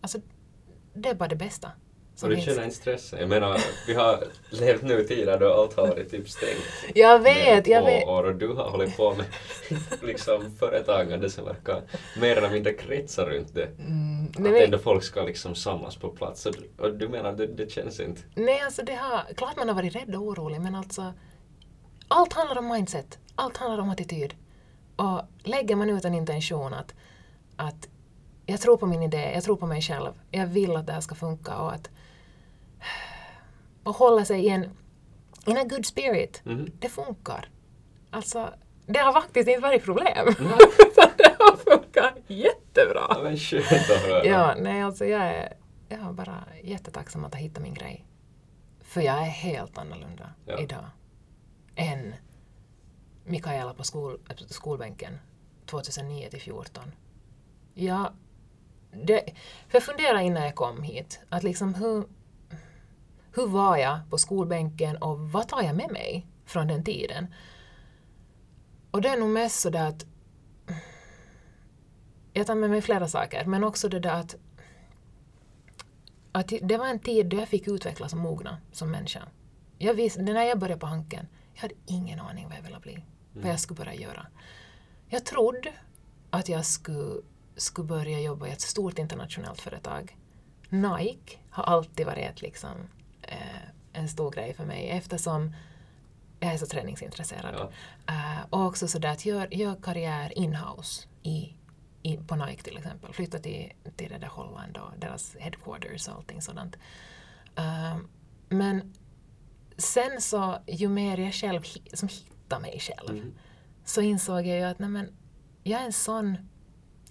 alltså, 0.00 0.18
det 0.94 1.08
är 1.08 1.14
bara 1.14 1.28
det 1.28 1.36
bästa. 1.36 1.70
Och 2.22 2.28
du 2.28 2.36
känner 2.40 2.64
inte 2.64 2.76
stressen? 2.76 3.18
Jag 3.20 3.28
menar, 3.28 3.60
vi 3.86 3.94
har 3.94 4.24
levt 4.50 4.82
nu 4.82 5.00
i 5.00 5.06
tider 5.06 5.38
då 5.38 5.52
allt 5.52 5.76
har 5.76 5.88
varit 5.88 6.10
typ 6.10 6.28
stängt. 6.28 6.94
Jag 6.94 7.18
vet, 7.18 7.66
jag 7.66 7.82
vet. 7.84 8.08
år 8.08 8.24
och 8.24 8.34
du 8.34 8.48
har 8.48 8.70
hållit 8.70 8.96
på 8.96 9.14
med 9.14 9.26
liksom 10.02 10.56
företagande 10.58 11.30
som 11.30 11.44
verkar 11.44 11.82
mer 12.20 12.36
eller 12.36 12.50
mindre 12.50 12.72
kretsa 12.72 13.24
runt 13.24 13.54
det. 13.54 13.64
Mm, 13.66 14.24
Att 14.30 14.38
men- 14.38 14.56
ändå 14.56 14.78
folk 14.78 15.04
ska 15.04 15.22
liksom 15.22 15.54
samlas 15.54 15.96
på 15.96 16.08
plats. 16.08 16.46
Och 16.46 16.52
du, 16.52 16.84
och 16.84 16.94
du 16.94 17.08
menar, 17.08 17.32
det, 17.32 17.46
det 17.46 17.70
känns 17.70 18.00
inte... 18.00 18.20
Nej, 18.34 18.60
alltså 18.60 18.82
det 18.82 18.94
har, 18.94 19.34
klart 19.34 19.56
man 19.56 19.68
har 19.68 19.74
varit 19.74 19.94
rädd 19.96 20.14
och 20.14 20.22
orolig, 20.22 20.60
men 20.60 20.74
alltså 20.74 21.12
allt 22.08 22.32
handlar 22.32 22.58
om 22.58 22.68
mindset, 22.68 23.18
allt 23.34 23.56
handlar 23.56 23.78
om 23.82 23.90
attityd. 23.90 24.34
Och 24.96 25.22
lägger 25.42 25.76
man 25.76 25.90
ut 25.90 26.04
en 26.04 26.14
intention 26.14 26.74
att, 26.74 26.94
att 27.56 27.88
jag 28.46 28.60
tror 28.60 28.76
på 28.76 28.86
min 28.86 29.02
idé, 29.02 29.30
jag 29.34 29.44
tror 29.44 29.56
på 29.56 29.66
mig 29.66 29.82
själv, 29.82 30.12
jag 30.30 30.46
vill 30.46 30.76
att 30.76 30.86
det 30.86 30.92
här 30.92 31.00
ska 31.00 31.14
funka 31.14 31.56
och 31.58 31.72
att 31.72 31.90
och 33.82 33.94
hålla 33.96 34.24
sig 34.24 34.44
i 34.44 34.48
en 34.48 34.70
in 35.46 35.56
a 35.58 35.64
good 35.64 35.86
spirit, 35.86 36.40
Mhm. 36.44 36.70
det 36.78 36.88
funkar. 36.88 37.48
Alltså, 38.10 38.50
det 38.86 38.98
har 38.98 39.12
faktiskt 39.12 39.48
inte 39.48 39.60
varit 39.60 39.84
problem. 39.84 40.28
Utan 40.78 41.10
det 41.16 41.36
har 41.38 41.56
funkat 41.56 42.14
jättebra. 42.26 43.06
Ja, 43.08 43.20
men 43.22 43.36
skönt 43.36 43.90
att 43.90 44.02
höra. 44.02 44.24
Ja, 44.24 44.54
nej 44.58 44.82
alltså 44.82 45.04
jag 45.04 45.22
är, 45.22 45.52
jag 45.88 46.00
är 46.00 46.12
bara 46.12 46.44
jättetacksam 46.62 47.24
att 47.24 47.34
ha 47.34 47.40
hittat 47.40 47.62
min 47.62 47.74
grej. 47.74 48.04
För 48.82 49.00
jag 49.00 49.16
är 49.18 49.22
helt 49.30 49.78
annorlunda 49.78 50.30
Ja. 50.46 50.58
idag 50.58 50.84
än 51.78 52.14
Mikaela 53.24 53.74
på 53.74 53.84
skol, 53.84 54.20
äh, 54.28 54.36
skolbänken 54.36 55.18
2009 55.66 56.28
till 56.30 56.40
14. 56.40 56.92
Ja, 57.74 58.12
det, 58.90 59.34
för 59.68 59.76
jag 59.76 59.82
funderade 59.82 60.22
innan 60.22 60.42
jag 60.42 60.54
kom 60.54 60.82
hit, 60.82 61.20
att 61.28 61.42
liksom 61.42 61.74
hur, 61.74 62.04
hur 63.34 63.46
var 63.46 63.76
jag 63.76 63.98
på 64.10 64.18
skolbänken 64.18 64.96
och 64.96 65.20
vad 65.20 65.48
tar 65.48 65.62
jag 65.62 65.76
med 65.76 65.90
mig 65.90 66.26
från 66.44 66.68
den 66.68 66.84
tiden? 66.84 67.34
Och 68.90 69.02
det 69.02 69.08
är 69.08 69.16
nog 69.16 69.30
mest 69.30 69.60
sådär 69.60 69.88
att 69.88 70.06
jag 72.32 72.46
tar 72.46 72.54
med 72.54 72.70
mig 72.70 72.82
flera 72.82 73.08
saker, 73.08 73.44
men 73.44 73.64
också 73.64 73.88
det 73.88 74.00
där 74.00 74.20
att, 74.20 74.36
att 76.32 76.52
det 76.62 76.76
var 76.76 76.86
en 76.86 77.00
tid 77.00 77.26
då 77.26 77.36
jag 77.36 77.48
fick 77.48 77.68
utvecklas 77.68 78.12
och 78.12 78.18
mogna 78.18 78.58
som 78.72 78.90
människa. 78.90 79.22
Jag 79.78 79.94
visste, 79.94 80.22
när 80.22 80.42
jag 80.42 80.58
började 80.58 80.80
på 80.80 80.86
Hanken, 80.86 81.26
jag 81.58 81.62
hade 81.62 81.74
ingen 81.86 82.20
aning 82.20 82.48
vad 82.48 82.58
jag 82.58 82.62
ville 82.62 82.80
bli, 82.80 83.04
vad 83.32 83.52
jag 83.52 83.60
skulle 83.60 83.78
börja 83.78 83.94
göra. 83.94 84.26
Jag 85.08 85.24
trodde 85.24 85.72
att 86.30 86.48
jag 86.48 86.64
skulle, 86.66 87.22
skulle 87.56 87.88
börja 87.88 88.20
jobba 88.20 88.46
i 88.46 88.50
ett 88.50 88.60
stort 88.60 88.98
internationellt 88.98 89.60
företag. 89.60 90.16
Nike 90.68 91.38
har 91.50 91.64
alltid 91.64 92.06
varit 92.06 92.42
liksom, 92.42 92.70
eh, 93.22 93.68
en 93.92 94.08
stor 94.08 94.30
grej 94.30 94.54
för 94.54 94.64
mig 94.64 94.90
eftersom 94.90 95.54
jag 96.40 96.52
är 96.52 96.58
så 96.58 96.66
träningsintresserad. 96.66 97.54
Ja. 97.54 97.70
Eh, 98.14 98.46
och 98.50 98.66
också 98.66 98.88
sådär 98.88 99.08
att 99.08 99.26
gör, 99.26 99.54
gör 99.54 99.76
karriär 99.82 100.38
inhouse 100.38 101.08
i, 101.22 101.56
i, 102.02 102.16
på 102.16 102.36
Nike 102.36 102.62
till 102.62 102.76
exempel. 102.76 103.12
Flytta 103.12 103.38
till, 103.38 103.72
till 103.96 104.10
det 104.10 104.18
där 104.18 104.28
Holland 104.28 104.76
och 104.76 104.98
deras 104.98 105.36
headquarters 105.38 106.08
och 106.08 106.14
allting 106.14 106.42
sådant. 106.42 106.76
Eh, 107.56 107.96
men 108.48 108.94
sen 109.78 110.20
så, 110.20 110.58
ju 110.66 110.88
mer 110.88 111.18
jag 111.18 111.34
själv 111.34 111.62
som 111.92 112.08
hittar 112.08 112.60
mig 112.60 112.80
själv, 112.80 113.10
Mm. 113.10 113.34
så 113.84 114.00
insåg 114.00 114.46
jag 114.46 114.58
ju 114.58 114.62
att 114.64 114.78
nej 114.78 114.88
men, 114.88 115.12
jag 115.62 115.80
är 115.80 115.84
en 115.84 115.92
sån 115.92 116.36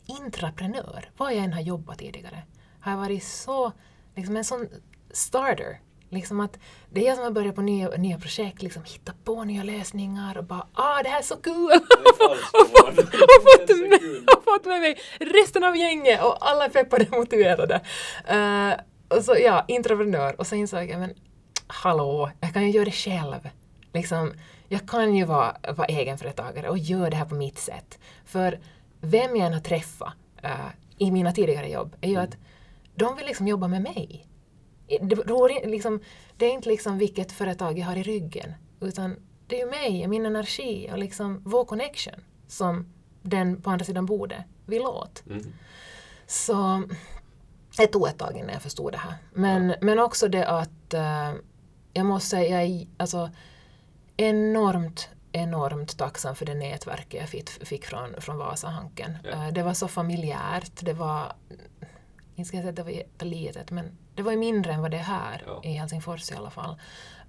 intraprenör. 0.05 1.09
Vad 1.17 1.33
jag 1.33 1.43
än 1.43 1.53
har 1.53 1.61
jobbat 1.61 1.97
tidigare 1.99 2.43
har 2.79 2.91
jag 2.91 2.99
varit 2.99 3.23
så, 3.23 3.71
liksom 4.15 4.37
en 4.37 4.43
sån 4.45 4.67
starter. 5.11 5.79
Liksom 6.09 6.39
att 6.39 6.59
det 6.89 7.01
är 7.01 7.05
jag 7.07 7.15
som 7.15 7.23
har 7.23 7.31
börjat 7.31 7.55
på 7.55 7.61
nya, 7.61 7.89
nya 7.89 8.17
projekt, 8.19 8.61
liksom 8.61 8.83
hitta 8.83 9.13
på 9.23 9.43
nya 9.43 9.63
lösningar 9.63 10.37
och 10.37 10.43
bara 10.43 10.67
ah 10.73 11.03
det 11.03 11.09
här 11.09 11.19
är 11.19 11.23
så 11.23 11.35
kul! 11.35 11.53
och, 11.71 12.67
fått, 12.67 13.69
och, 13.69 13.77
med, 13.89 14.29
och 14.37 14.43
fått 14.43 14.65
med 14.65 14.81
mig 14.81 14.97
resten 15.19 15.63
av 15.63 15.77
gänget 15.77 16.23
och 16.23 16.49
alla 16.49 16.65
är 16.65 16.69
peppade 16.69 17.05
och 17.11 17.17
motiverade. 17.17 17.81
Eh, 18.25 18.73
och 19.17 19.23
så 19.23 19.35
ja, 19.39 19.65
intraprenör 19.67 20.39
och 20.39 20.47
så 20.47 20.55
insåg 20.55 20.89
jag 20.89 20.99
men 20.99 21.13
hallå, 21.67 22.31
jag 22.39 22.53
kan 22.53 22.63
ju 22.63 22.71
göra 22.71 22.85
det 22.85 22.91
själv. 22.91 23.49
Liksom, 23.93 24.33
jag 24.67 24.87
kan 24.89 25.15
ju 25.15 25.25
vara, 25.25 25.57
vara 25.75 25.87
egenföretagare 25.87 26.69
och 26.69 26.77
göra 26.77 27.09
det 27.09 27.15
här 27.15 27.25
på 27.25 27.35
mitt 27.35 27.57
sätt. 27.59 27.99
För 28.25 28.59
vem 29.01 29.35
jag 29.35 29.47
än 29.47 29.53
har 29.53 29.59
träffat 29.59 30.13
eh, 30.43 30.51
i 30.97 31.11
mina 31.11 31.31
tidigare 31.31 31.69
jobb 31.69 31.95
är 32.01 32.09
ju 32.09 32.17
att 32.17 32.37
de 32.95 33.15
vill 33.15 33.25
liksom 33.25 33.47
jobba 33.47 33.67
med 33.67 33.81
mig. 33.81 34.27
Det, 34.87 34.95
in- 35.51 35.71
liksom, 35.71 35.99
det 36.37 36.45
är 36.45 36.51
inte 36.51 36.69
liksom 36.69 36.97
vilket 36.97 37.31
företag 37.31 37.79
jag 37.79 37.85
har 37.85 37.95
i 37.95 38.03
ryggen, 38.03 38.53
utan 38.81 39.15
det 39.47 39.61
är 39.61 39.65
ju 39.65 39.71
mig, 39.71 40.07
min 40.07 40.25
energi 40.25 40.89
och 40.91 40.97
liksom 40.97 41.41
vår 41.45 41.65
connection 41.65 42.13
som 42.47 42.93
den 43.21 43.61
på 43.61 43.69
andra 43.69 43.85
sidan 43.85 44.05
bordet 44.05 44.43
vill 44.65 44.81
åt. 44.81 45.23
Mm. 45.29 45.53
Så 46.27 46.83
det 47.77 47.87
tog 47.87 48.07
ett 48.07 48.17
tag 48.17 48.37
innan 48.37 48.53
jag 48.53 48.61
förstod 48.61 48.91
det 48.91 48.97
här. 48.97 49.15
Men, 49.33 49.75
men 49.81 49.99
också 49.99 50.27
det 50.27 50.47
att 50.47 50.93
eh, 50.93 51.33
jag 51.97 52.05
måste 52.05 52.29
säga, 52.29 52.61
jag 52.61 52.69
är 52.69 52.87
alltså, 52.97 53.29
enormt, 54.17 55.09
enormt 55.31 55.97
tacksam 55.97 56.35
för 56.35 56.45
det 56.45 56.53
nätverket 56.53 57.21
jag 57.21 57.29
fick, 57.29 57.49
fick 57.49 57.85
från, 57.85 58.21
från 58.21 58.37
Vasahanken. 58.37 59.17
Ja. 59.23 59.29
Eh, 59.29 59.53
det 59.53 59.63
var 59.63 59.73
så 59.73 59.87
familjärt, 59.87 60.85
det 60.85 60.93
var, 60.93 61.33
inte 62.35 62.47
ska 62.47 62.57
jag 62.57 62.63
säga 62.63 62.69
att 62.69 62.75
det 62.75 62.83
var 62.83 62.91
jättelitet, 62.91 63.71
men 63.71 63.97
det 64.15 64.21
var 64.21 64.31
ju 64.31 64.37
mindre 64.37 64.73
än 64.73 64.81
vad 64.81 64.91
det 64.91 64.97
är 64.97 65.03
här 65.03 65.43
Ja. 65.47 65.61
i 65.63 65.71
Helsingfors 65.71 66.31
i 66.31 66.35
alla 66.35 66.49
fall. 66.49 66.79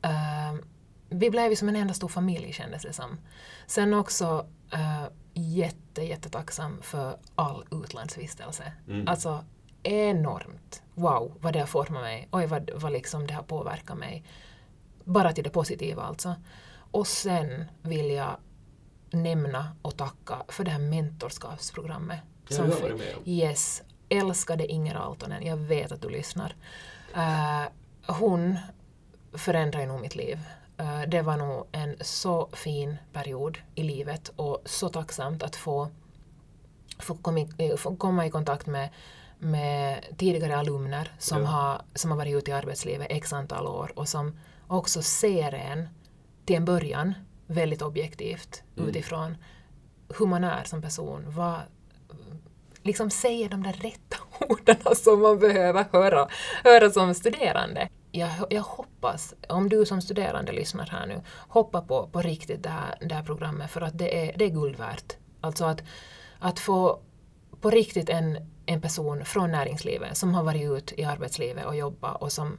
Eh, 0.03 0.55
vi 1.11 1.31
blev 1.31 1.51
ju 1.51 1.57
som 1.57 1.69
en 1.69 1.77
enda 1.77 1.95
stor 1.95 2.09
familj 2.09 2.53
kändes 2.53 2.83
det 2.83 2.93
som. 2.93 3.19
Sen 3.67 3.95
också 3.95 4.47
uh, 4.75 5.07
jätte, 5.35 6.03
jättetacksam 6.03 6.79
för 6.83 7.19
all 7.35 7.65
utlandsvistelse. 7.71 8.73
Mm. 8.89 9.09
Alltså 9.09 9.45
enormt. 9.83 10.83
Wow, 10.95 11.37
vad 11.41 11.53
det 11.53 11.59
har 11.59 11.67
format 11.67 12.03
mig. 12.03 12.29
Oj, 12.31 12.47
vad, 12.47 12.71
vad 12.75 12.93
liksom 12.93 13.27
det 13.27 13.35
har 13.35 13.43
påverkat 13.43 13.99
mig. 13.99 14.25
Bara 15.09 15.33
till 15.33 15.45
det 15.45 15.51
positiva 15.51 16.03
alltså. 16.03 16.35
Och 16.91 17.07
sen 17.07 17.65
vill 17.83 18.11
jag 18.11 18.37
nämna 19.11 19.77
och 19.83 19.97
tacka 19.97 20.43
för 20.49 20.65
det 20.65 20.71
här 20.71 20.79
mentorskapsprogrammet. 20.79 22.21
Ja, 22.49 22.57
som 22.57 22.67
du 22.67 22.73
har 22.73 22.81
med 22.89 23.17
om. 23.17 23.23
Yes, 23.25 23.83
älskade 24.09 24.67
Inger 24.67 24.95
Aaltonen. 24.95 25.47
Jag 25.47 25.57
vet 25.57 25.93
att 25.93 26.03
du 26.03 26.09
lyssnar. 26.09 26.57
Eh, 27.15 27.63
hon 28.07 28.57
förändrade 29.33 29.87
nog 29.87 30.01
mitt 30.01 30.17
liv. 30.17 30.39
Eh, 30.79 31.01
det 31.09 31.23
var 31.23 31.37
nog 31.37 31.67
en 31.73 31.97
så 32.01 32.49
fin 32.53 32.97
period 33.13 33.59
i 33.75 33.83
livet 33.83 34.33
och 34.37 34.63
så 34.65 34.89
tacksamt 34.89 35.43
att 35.43 35.57
få, 35.57 35.89
få, 36.99 37.15
komma, 37.15 37.41
i, 37.41 37.77
få 37.77 37.97
komma 37.97 38.27
i 38.27 38.31
kontakt 38.31 38.67
med, 38.67 38.89
med 39.39 40.05
tidigare 40.19 40.57
alumner 40.57 41.13
som, 41.19 41.43
Ja. 41.43 41.47
har, 41.47 41.83
som 41.95 42.11
har 42.11 42.19
varit 42.19 42.35
ute 42.35 42.51
i 42.51 42.55
arbetslivet 42.55 43.07
x 43.11 43.33
antal 43.33 43.67
år 43.67 43.93
och 43.97 44.09
som 44.09 44.39
också 44.69 45.03
ser 45.03 45.55
en 45.55 45.89
till 46.45 46.57
en 46.57 46.65
början 46.65 47.15
väldigt 47.47 47.83
objektivt 47.83 48.63
Mm. 48.77 48.89
utifrån 48.89 49.37
hur 50.19 50.27
man 50.27 50.45
är 50.45 50.65
som 50.65 50.83
person. 50.83 51.25
Vad, 51.27 51.61
liksom 52.83 53.11
säger 53.11 53.49
de 53.49 53.63
där 53.63 53.73
rätta 53.73 54.17
orden 54.49 54.95
som 54.97 55.21
man 55.21 55.39
behöver 55.39 55.85
höra, 55.93 56.29
höra 56.65 56.91
som 56.91 57.15
studerande. 57.15 57.89
Jag, 58.13 58.31
jag 58.51 58.63
hoppas, 58.63 59.35
om 59.49 59.69
du 59.69 59.87
som 59.87 60.03
studerande 60.03 60.53
lyssnar 60.53 60.87
här 60.87 61.07
nu, 61.07 61.21
hoppa 61.49 61.83
på, 61.83 62.09
på 62.13 62.23
riktigt 62.23 62.63
det 62.63 62.69
här, 62.69 62.99
det 63.01 63.15
här 63.15 63.23
programmet 63.23 63.71
för 63.71 63.81
att 63.81 63.99
det 63.99 64.29
är, 64.29 64.39
det 64.39 64.45
är 64.45 64.49
guld 64.49 64.77
värt. 64.77 65.17
Alltså 65.41 65.65
att, 65.65 65.83
att 66.39 66.59
få 66.59 67.01
på 67.61 67.71
riktigt 67.71 68.09
en, 68.09 68.39
en 68.67 68.81
person 68.81 69.25
från 69.25 69.53
näringslivet 69.53 70.17
som 70.17 70.35
har 70.35 70.43
varit 70.43 70.71
ut 70.71 70.93
i 70.97 71.05
arbetslivet 71.05 71.67
och 71.67 71.77
jobbat 71.77 72.23
och 72.23 72.33
som 72.33 72.59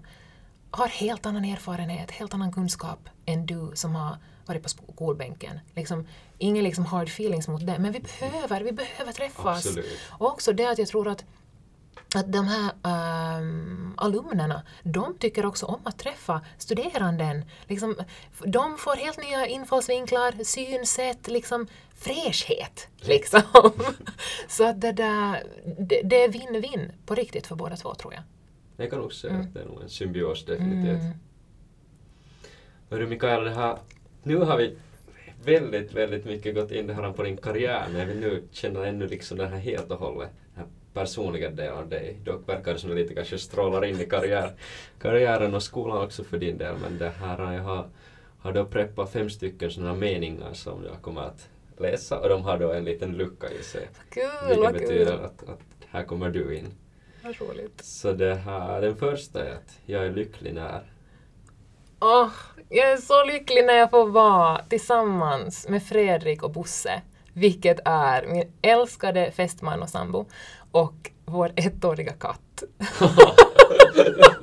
har 0.71 0.87
helt 0.87 1.25
annan 1.25 1.45
erfarenhet, 1.45 2.11
helt 2.11 2.33
annan 2.33 2.51
kunskap 2.51 3.09
än 3.25 3.45
du 3.45 3.71
som 3.73 3.95
har 3.95 4.17
varit 4.45 4.63
på 4.63 4.69
skolbänken. 4.69 5.59
Liksom, 5.75 6.07
ingen 6.37 6.63
liksom 6.63 6.85
hard 6.85 7.07
feelings 7.07 7.47
mot 7.47 7.65
det, 7.65 7.79
men 7.79 7.91
vi 7.91 7.99
behöver, 7.99 8.61
vi 8.61 8.71
behöver 8.71 9.11
träffas. 9.11 9.65
Absolut. 9.65 9.99
Och 10.09 10.27
också 10.27 10.53
det 10.53 10.65
att 10.65 10.77
jag 10.77 10.87
tror 10.87 11.07
att 11.07 11.25
att 12.15 12.31
de 12.31 12.47
här 12.47 12.71
um, 13.39 13.93
alumnerna, 13.97 14.63
de 14.83 15.17
tycker 15.17 15.45
också 15.45 15.65
om 15.65 15.79
att 15.83 15.99
träffa 15.99 16.41
studeranden. 16.57 17.45
Liksom, 17.67 17.95
de 18.45 18.77
får 18.77 18.95
helt 18.95 19.17
nya 19.17 19.47
infallsvinklar, 19.47 20.43
synsätt, 20.43 21.27
liksom 21.27 21.67
fräschhet. 21.95 22.87
Liksom. 22.97 23.41
Så 24.47 24.63
att 24.69 24.81
det, 24.81 24.91
där, 24.91 25.43
det, 25.79 26.01
det 26.03 26.23
är 26.23 26.29
vinn-vinn 26.29 26.91
på 27.05 27.15
riktigt 27.15 27.47
för 27.47 27.55
båda 27.55 27.75
två 27.75 27.95
tror 27.95 28.13
jag. 28.13 28.23
Jag 28.79 28.89
kan 28.89 29.01
också 29.01 29.17
säga 29.19 29.33
Mm. 29.33 29.45
att 29.47 29.53
det 29.53 29.59
är 29.61 29.65
nog 29.65 29.81
en 29.81 29.89
symbios 29.89 30.45
definitivt. 30.45 31.01
Mm. 31.01 31.13
Hörru 32.89 33.07
Mikael, 33.07 33.43
det 33.43 33.49
här, 33.51 33.77
nu 34.23 34.35
har 34.37 34.57
vi 34.57 34.77
väldigt, 35.43 35.93
väldigt 35.93 36.25
mycket 36.25 36.55
gått 36.55 36.71
in 36.71 36.87
det 36.87 36.93
här 36.93 37.11
på 37.11 37.23
din 37.23 37.37
karriär, 37.37 37.85
men 37.91 37.99
jag 37.99 38.07
vill 38.07 38.19
nu 38.19 38.43
känna 38.51 38.87
ännu 38.87 39.07
liksom 39.07 39.37
den 39.37 39.51
här 39.51 39.59
helt 39.59 39.91
och 39.91 39.99
hållet, 39.99 40.29
den 40.55 40.63
här 40.63 40.67
personliga 40.93 41.49
delen 41.49 41.77
av 41.77 41.89
dig. 41.89 42.17
Dock 42.23 42.49
verkar 42.49 42.73
det 42.73 42.79
som 42.79 42.89
du 42.89 42.95
lite 42.95 43.13
kanske 43.13 43.37
strålar 43.37 43.85
in 43.85 43.99
i 44.01 44.05
karriär, 44.05 44.51
karriären 45.01 45.55
och 45.55 45.63
skolan 45.63 46.03
också 46.03 46.23
för 46.23 46.37
din 46.37 46.57
del, 46.57 46.75
men 46.81 46.97
det 46.97 47.09
här, 47.09 47.53
jag 47.53 47.63
har, 47.63 47.87
har 48.39 48.53
då 48.53 48.65
preppat 48.65 49.11
fem 49.11 49.29
stycken 49.29 49.71
sådana 49.71 49.93
meningar 49.95 50.53
som 50.53 50.85
jag 50.85 51.01
kommer 51.01 51.21
att 51.21 51.49
läsa 51.77 52.19
och 52.19 52.29
de 52.29 52.41
har 52.41 52.57
då 52.59 52.71
en 52.73 52.83
liten 52.85 53.17
lucka 53.17 53.47
i 53.59 53.63
sig. 53.63 53.87
Kul, 54.09 54.23
Vilket 54.47 54.63
vad 54.63 54.73
betyder 54.73 55.13
att, 55.13 55.43
att 55.49 55.59
här 55.87 56.03
kommer 56.03 56.29
du 56.29 56.57
in. 56.57 56.67
Vad 57.23 57.41
roligt. 57.41 57.85
Så 57.85 58.11
det 58.11 58.35
här, 58.35 58.81
den 58.81 58.95
första 58.95 59.45
är 59.45 59.51
att 59.51 59.79
jag 59.85 60.05
är 60.05 60.11
lycklig 60.11 60.53
när 60.53 60.83
Åh, 62.01 62.29
jag 62.69 62.91
är 62.91 62.97
så 62.97 63.23
lycklig 63.25 63.65
när 63.65 63.73
jag 63.73 63.89
får 63.89 64.09
vara 64.09 64.63
tillsammans 64.69 65.67
med 65.67 65.83
Fredrik 65.83 66.43
och 66.43 66.51
Bosse, 66.51 67.01
vilket 67.33 67.79
är 67.85 68.25
min 68.25 68.51
älskade 68.61 69.31
fästman 69.31 69.81
och 69.81 69.89
sambo 69.89 70.25
och 70.71 71.11
vår 71.25 71.51
ettåriga 71.55 72.13
katt. 72.13 72.63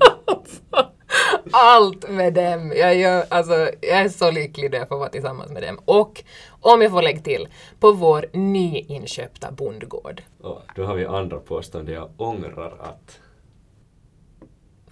Allt 1.58 2.10
med 2.10 2.34
dem. 2.34 2.72
Jag, 2.76 2.96
gör, 2.96 3.26
alltså, 3.30 3.70
jag 3.80 4.00
är 4.00 4.08
så 4.08 4.30
lycklig 4.30 4.70
när 4.70 4.78
jag 4.78 4.88
får 4.88 4.98
vara 4.98 5.08
tillsammans 5.08 5.50
med 5.50 5.62
dem. 5.62 5.78
Och 5.84 6.24
om 6.60 6.82
jag 6.82 6.90
får 6.90 7.02
lägga 7.02 7.20
till, 7.20 7.48
på 7.80 7.92
vår 7.92 8.26
nyinköpta 8.32 9.52
bondgård. 9.52 10.22
Och 10.40 10.62
då 10.74 10.84
har 10.84 10.94
vi 10.94 11.06
andra 11.06 11.38
påstående. 11.38 11.92
Jag 11.92 12.10
ångrar 12.16 12.78
att... 12.80 13.20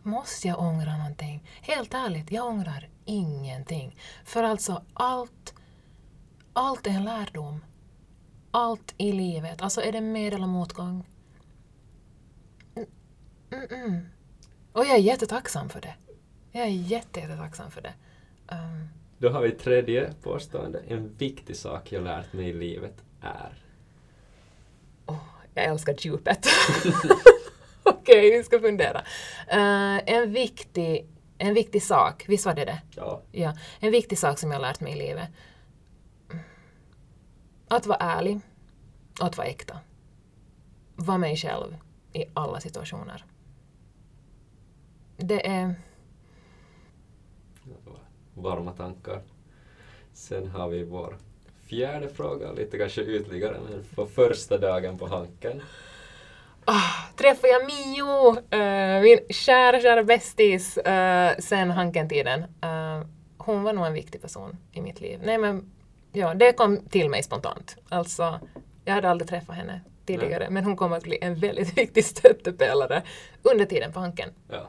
Måste 0.03 0.48
jag 0.48 0.61
ångra 0.61 0.96
någonting? 0.96 1.42
Helt 1.62 1.94
ärligt, 1.94 2.33
jag 2.33 2.46
ångrar 2.46 2.88
ingenting. 3.05 3.96
För 4.24 4.42
alltså 4.42 4.83
allt, 4.94 5.55
allt 6.53 6.87
är 6.87 6.90
en 6.90 7.05
lärdom. 7.05 7.64
Allt 8.50 8.94
i 8.96 9.12
livet, 9.12 9.62
alltså 9.62 9.81
är 9.81 9.92
det 9.92 10.00
med 10.00 10.35
eller 10.35 10.46
motgång. 10.46 11.07
Mm, 12.77 12.88
mm, 13.50 13.85
mm. 13.85 14.09
Och 14.72 14.85
jag 14.85 14.94
är 14.94 14.98
jättetacksam 14.98 15.68
för 15.68 15.81
det. 15.81 15.94
Jag 16.57 16.67
är 16.67 16.71
jätte, 16.71 17.21
jättetacksam 17.21 17.71
för 17.71 17.81
det. 17.83 17.95
Um, 18.49 18.88
Då 19.19 19.29
har 19.29 19.43
vi 19.43 19.51
tredje 19.51 20.14
påstående. 20.23 20.83
En 20.88 21.14
viktig 21.17 21.57
sak 21.57 21.93
jag 21.93 22.03
lärt 22.05 22.33
mig 22.33 22.49
i 22.49 22.53
livet 22.53 23.05
är... 23.21 23.62
åh, 25.07 25.25
jag 25.55 25.64
älskar 25.64 25.97
djupet. 25.99 26.47
Okej, 27.83 28.37
vi 28.38 28.45
ska 28.45 28.61
fundera. 28.61 28.99
Eh, 29.49 30.14
en, 30.14 30.33
viktig, 30.33 31.07
en 31.38 31.55
viktig 31.55 31.83
sak, 31.83 32.25
visst 32.29 32.47
var 32.47 32.55
det 32.55 32.64
det? 32.64 32.83
Ja, 32.97 33.23
Ja, 33.33 33.57
en 33.81 33.90
viktig 33.90 34.19
sak 34.19 34.38
som 34.38 34.53
jag 34.53 34.61
lärt 34.61 34.81
mig 34.81 34.93
i 34.93 34.97
livet. 35.09 35.29
Att 37.69 37.87
vara 37.87 37.99
ärlig 37.99 38.40
och 39.21 39.27
att 39.27 39.37
vara 39.37 39.49
äkta. 39.49 39.79
Vara 40.95 41.19
mig 41.19 41.37
själv 41.37 41.77
i 42.12 42.25
alla 42.35 42.61
situationer. 42.61 43.25
Det 45.17 45.47
är... 45.47 45.75
varma 48.35 48.73
tankar. 48.73 49.23
Sen 50.12 50.49
har 50.49 50.68
vi 50.68 50.85
vår 50.85 51.16
fjärde 51.66 52.09
fråga, 52.09 52.53
lite 52.53 52.79
kanske 52.79 53.03
ytligare, 53.03 53.57
men 53.70 53.85
på 53.94 54.07
första 54.07 54.59
dagen 54.59 54.99
på 54.99 55.07
Hanken. 55.07 55.62
Ah, 56.64 57.12
träffade 57.16 57.53
jag 57.53 57.66
Mio, 57.66 58.31
uh, 58.31 59.03
min 59.03 59.18
kära, 59.31 59.81
kära 59.81 60.05
bästis 60.05 60.79
uh, 60.79 61.38
sen 61.38 61.70
Hanken-tiden. 61.70 62.40
Uh, 62.40 63.07
hon 63.38 63.62
var 63.62 63.73
nog 63.73 63.87
en 63.87 63.92
viktig 63.92 64.23
person 64.23 64.57
i 64.73 64.81
mitt 64.81 65.01
liv. 65.01 65.20
Nej 65.25 65.38
men, 65.38 65.73
ja, 66.12 66.35
det 66.35 66.53
kom 66.53 66.87
till 66.88 67.11
mig 67.11 67.23
spontant. 67.23 67.77
Alltså, 67.88 68.40
jag 68.85 68.94
hade 68.94 69.11
aldrig 69.11 69.29
träffat 69.29 69.57
henne 69.57 69.81
tidigare, 70.07 70.44
Nej. 70.44 70.51
men 70.51 70.64
hon 70.64 70.77
kom 70.77 70.92
att 70.92 71.03
bli 71.03 71.18
en 71.20 71.35
väldigt 71.35 71.79
viktig 71.79 72.05
stöttepelare 72.05 73.03
under 73.42 73.64
tiden 73.64 73.92
på 73.92 74.01
Hanken. 74.01 74.31
Ja. 74.49 74.68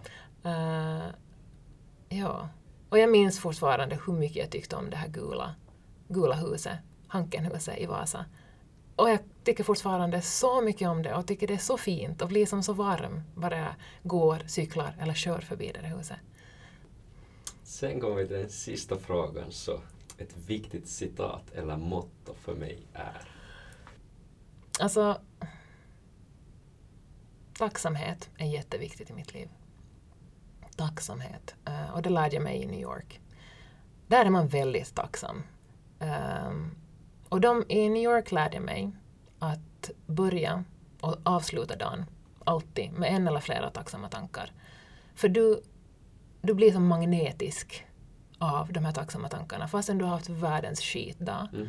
Ja. 2.10 2.50
Och 2.90 3.00
jag 3.00 3.12
minns 3.12 3.40
fortfarande 3.40 4.00
hur 4.06 4.14
mycket 4.14 4.38
jag 4.38 4.50
tyckte 4.50 4.76
om 4.76 4.90
det 4.90 4.96
här 4.96 5.08
gula, 5.08 5.56
gula 6.08 6.36
huset, 6.36 6.78
Hankenhuset 7.08 7.78
i 7.80 7.86
Vasa. 7.86 8.26
Och 8.96 9.10
jag 9.10 9.20
tycker 9.44 9.64
fortfarande 9.64 10.22
så 10.22 10.62
mycket 10.62 10.88
om 10.88 11.04
det 11.04 11.16
och 11.16 11.28
tycker 11.28 11.48
det 11.48 11.54
är 11.54 11.58
så 11.58 11.78
fint 11.78 12.22
och 12.22 12.28
blir 12.28 12.46
som 12.46 12.64
så 12.64 12.74
varm 12.74 13.22
bara 13.36 13.58
jag 13.58 13.74
går, 14.04 14.44
cyklar 14.48 14.96
eller 15.02 15.14
kör 15.14 15.40
förbi 15.40 15.72
det 15.74 15.82
där 15.82 15.98
huset. 15.98 16.18
Sen 17.64 18.00
kommer 18.00 18.16
vi 18.16 18.28
till 18.28 18.38
den 18.38 18.50
sista 18.50 18.98
frågan, 18.98 19.52
så 19.52 19.80
ett 20.18 20.38
viktigt 20.48 20.88
citat 20.88 21.52
eller 21.52 21.78
motto 21.78 22.34
för 22.34 22.56
mig 22.56 22.88
är? 22.94 23.22
Alltså, 24.80 25.22
tacksamhet 27.58 28.30
är 28.38 28.46
jätteviktigt 28.46 29.10
i 29.10 29.14
mitt 29.14 29.34
liv. 29.34 29.50
Tacksamhet. 30.76 31.56
Uh, 31.70 31.90
och 31.94 32.02
det 32.02 32.10
lärde 32.10 32.36
jag 32.36 32.44
mig 32.44 32.62
i 32.62 32.66
New 32.66 32.80
York. 32.80 33.22
Där 34.08 34.26
är 34.26 34.30
man 34.30 34.48
väldigt 34.48 34.96
tacksam. 34.96 35.44
Um, 36.00 36.76
och 37.30 37.42
de, 37.42 37.64
i 37.70 37.90
New 37.90 38.04
York 38.04 38.32
lärde 38.32 38.56
jag 38.56 38.64
mig 38.64 38.92
att 39.40 39.90
börja 40.06 40.64
och 41.02 41.18
avsluta 41.24 41.76
dagen 41.76 42.06
alltid 42.44 42.92
med 42.92 43.16
en 43.16 43.28
eller 43.28 43.40
flera 43.40 43.70
tacksamma 43.70 44.10
tankar. 44.10 44.52
För 45.16 45.30
du, 45.30 45.62
du 46.42 46.54
blir 46.54 46.72
som 46.72 46.88
magnetisk 46.88 47.86
av 48.40 48.74
de 48.74 48.86
här 48.86 48.92
tacksamma 48.92 49.30
tankarna 49.30 49.68
fastän 49.68 49.98
du 49.98 50.06
har 50.06 50.12
haft 50.12 50.30
världens 50.30 50.82
skitdag. 50.82 51.48
Mm. 51.54 51.68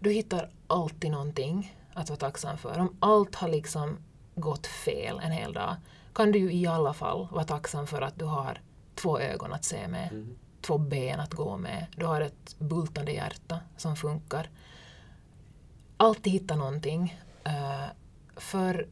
Du 0.00 0.10
hittar 0.10 0.50
alltid 0.66 1.10
någonting 1.10 1.76
att 1.94 2.08
vara 2.08 2.18
tacksam 2.18 2.58
för. 2.58 2.78
Om 2.78 2.96
allt 3.00 3.34
har 3.34 3.48
liksom 3.48 3.98
gått 4.34 4.66
fel 4.66 5.20
en 5.22 5.32
hel 5.32 5.52
dag 5.52 5.76
kan 6.14 6.32
du 6.32 6.38
ju 6.38 6.52
i 6.52 6.66
alla 6.66 6.92
fall 6.92 7.28
vara 7.30 7.44
tacksam 7.44 7.86
för 7.86 8.02
att 8.02 8.18
du 8.18 8.24
har 8.24 8.60
två 8.94 9.18
ögon 9.18 9.52
att 9.52 9.64
se 9.64 9.88
med, 9.88 10.08
mm. 10.12 10.36
två 10.60 10.78
ben 10.78 11.20
att 11.20 11.34
gå 11.34 11.56
med, 11.56 11.86
du 11.96 12.06
har 12.06 12.20
ett 12.20 12.58
bultande 12.58 13.12
hjärta 13.12 13.60
som 13.76 13.96
funkar. 13.96 14.50
Alltid 15.96 16.32
hitta 16.32 16.56
någonting. 16.56 17.20
Uh, 17.46 17.86
för 18.36 18.88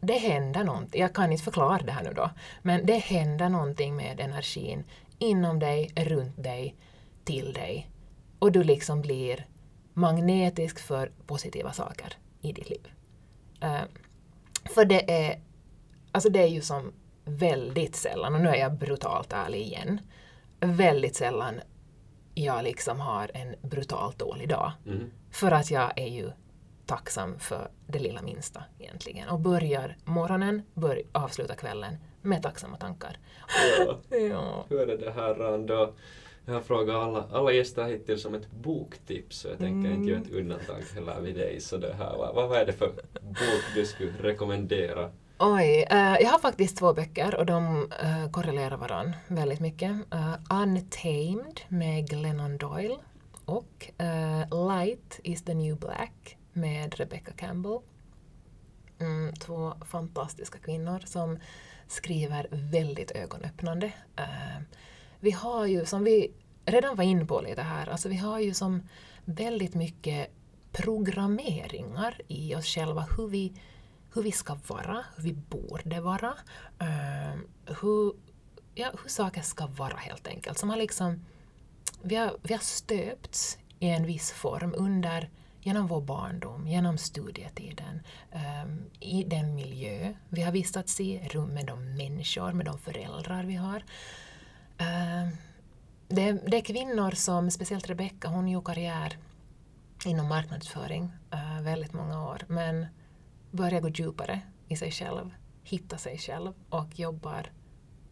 det 0.00 0.18
händer 0.18 0.64
någonting, 0.64 1.00
jag 1.00 1.14
kan 1.14 1.32
inte 1.32 1.44
förklara 1.44 1.78
det 1.78 1.92
här 1.92 2.04
nu 2.04 2.12
då, 2.12 2.30
men 2.62 2.86
det 2.86 2.96
händer 2.96 3.48
någonting 3.48 3.96
med 3.96 4.20
energin 4.20 4.84
inom 5.18 5.58
dig, 5.58 5.92
runt 5.96 6.42
dig, 6.42 6.76
till 7.24 7.52
dig. 7.52 7.90
Och 8.38 8.52
du 8.52 8.64
liksom 8.64 9.02
blir 9.02 9.46
magnetisk 9.94 10.78
för 10.78 11.12
positiva 11.26 11.72
saker 11.72 12.16
i 12.40 12.52
ditt 12.52 12.70
liv. 12.70 12.88
Uh, 13.64 13.82
för 14.74 14.84
det 14.84 15.26
är, 15.26 15.40
alltså 16.12 16.28
det 16.30 16.42
är 16.42 16.48
ju 16.48 16.60
som 16.60 16.92
väldigt 17.24 17.96
sällan, 17.96 18.34
och 18.34 18.40
nu 18.40 18.48
är 18.48 18.56
jag 18.56 18.72
brutalt 18.72 19.32
ärlig 19.32 19.60
igen, 19.60 20.00
väldigt 20.60 21.16
sällan 21.16 21.54
jag 22.34 22.64
liksom 22.64 23.00
har 23.00 23.30
en 23.34 23.54
brutalt 23.62 24.18
dålig 24.18 24.48
dag. 24.48 24.72
Mm. 24.86 25.10
För 25.30 25.50
att 25.50 25.70
jag 25.70 25.92
är 25.98 26.08
ju 26.08 26.30
tacksam 26.86 27.38
för 27.38 27.70
det 27.86 27.98
lilla 27.98 28.22
minsta 28.22 28.64
egentligen. 28.78 29.28
Och 29.28 29.40
börjar 29.40 29.96
morgonen, 30.04 30.62
bör, 30.74 31.02
avslutar 31.12 31.54
kvällen 31.54 31.96
med 32.22 32.42
tacksamma 32.42 32.76
tankar. 32.76 33.18
Ja. 33.78 34.00
ja. 34.16 34.64
Hur 34.68 34.90
är 34.90 34.98
det 34.98 35.12
här 35.12 35.58
då? 35.66 35.94
Jag 36.44 36.54
har 36.54 36.60
frågat 36.60 36.96
alla, 36.96 37.28
alla 37.32 37.52
gäster 37.52 37.84
hittills 37.84 38.24
om 38.24 38.34
ett 38.34 38.50
boktips 38.50 39.44
och 39.44 39.50
jag 39.50 39.58
tänker 39.58 39.88
mm. 39.88 39.92
inte 39.92 40.10
göra 40.10 40.20
ett 40.20 40.30
mm. 40.30 40.40
undantag 40.40 40.82
heller 40.94 41.20
vid 41.20 41.34
dig. 41.34 41.60
Så 41.60 41.76
det 41.76 41.94
här, 41.94 42.16
vad, 42.16 42.34
vad 42.34 42.58
är 42.58 42.66
det 42.66 42.72
för 42.72 42.88
bok 43.20 43.64
du 43.74 43.86
skulle 43.86 44.12
rekommendera? 44.20 45.10
Oj, 45.38 45.86
uh, 45.92 46.16
jag 46.20 46.30
har 46.30 46.38
faktiskt 46.38 46.76
två 46.76 46.92
böcker 46.94 47.34
och 47.34 47.46
de 47.46 47.82
uh, 47.82 48.30
korrelerar 48.30 48.76
varandra 48.76 49.14
väldigt 49.28 49.60
mycket. 49.60 49.90
Uh, 49.90 50.34
Untamed 50.50 51.60
med 51.68 52.08
Glennon 52.08 52.56
Doyle 52.58 52.98
och 53.44 53.90
Light 54.68 55.20
is 55.22 55.44
the 55.44 55.54
new 55.54 55.76
black 55.76 56.36
med 56.52 56.94
Rebecca 56.94 57.32
Campbell. 57.32 57.78
Mm, 58.98 59.34
två 59.34 59.74
fantastiska 59.86 60.58
kvinnor 60.58 61.00
som 61.04 61.38
skriver 61.88 62.46
väldigt 62.50 63.10
ögonöppnande. 63.10 63.86
Uh, 64.18 64.62
vi 65.20 65.30
har 65.30 65.66
ju, 65.66 65.84
som 65.84 66.04
vi 66.04 66.32
redan 66.64 66.96
var 66.96 67.04
inne 67.04 67.24
på 67.24 67.40
lite 67.40 67.62
här, 67.62 67.88
alltså 67.88 68.08
vi 68.08 68.16
har 68.16 68.40
ju 68.40 68.54
som 68.54 68.88
väldigt 69.24 69.74
mycket 69.74 70.30
programmeringar 70.72 72.20
i 72.28 72.54
oss 72.54 72.66
själva, 72.66 73.06
hur 73.16 73.28
vi, 73.28 73.52
hur 74.14 74.22
vi 74.22 74.32
ska 74.32 74.58
vara, 74.66 75.04
hur 75.16 75.22
vi 75.22 75.32
borde 75.32 76.00
vara, 76.00 76.34
uh, 76.82 77.40
hur, 77.80 78.14
ja, 78.74 78.92
hur 79.02 79.08
saker 79.08 79.42
ska 79.42 79.66
vara 79.66 79.96
helt 79.96 80.26
enkelt. 80.26 80.58
Som 80.58 80.70
har 80.70 80.76
liksom, 80.76 81.24
vi, 82.02 82.16
har, 82.16 82.36
vi 82.42 82.54
har 82.54 82.60
stöpts 82.60 83.58
i 83.78 83.88
en 83.88 84.06
viss 84.06 84.30
form 84.30 84.74
under 84.76 85.30
genom 85.62 85.86
vår 85.86 86.00
barndom, 86.00 86.68
genom 86.68 86.98
studietiden, 86.98 88.00
um, 88.64 88.84
i 89.00 89.24
den 89.24 89.54
miljö 89.54 90.14
vi 90.28 90.42
har 90.42 90.52
vistats 90.52 91.00
i, 91.00 91.28
rum 91.28 91.54
med 91.54 91.66
de 91.66 91.96
människor, 91.96 92.52
med 92.52 92.66
de 92.66 92.78
föräldrar 92.78 93.44
vi 93.44 93.54
har. 93.54 93.84
Uh, 94.80 95.28
det, 96.08 96.32
det, 96.32 96.56
är 96.56 96.64
kvinnor 96.64 97.10
som, 97.10 97.50
speciellt 97.50 97.90
Rebecka, 97.90 98.28
hon 98.28 98.48
gjorde 98.48 98.66
karriär 98.66 99.18
inom 100.06 100.28
marknadsföring 100.28 101.12
uh, 101.34 101.62
väldigt 101.62 101.92
många 101.92 102.24
år, 102.24 102.44
men 102.48 102.86
börjar 103.52 103.80
gå 103.80 103.88
djupare 103.88 104.40
i 104.68 104.76
sig 104.76 104.90
själv, 104.90 105.34
hitta 105.62 105.98
sig 105.98 106.18
själv 106.18 106.52
och 106.68 106.98
jobbar 106.98 107.50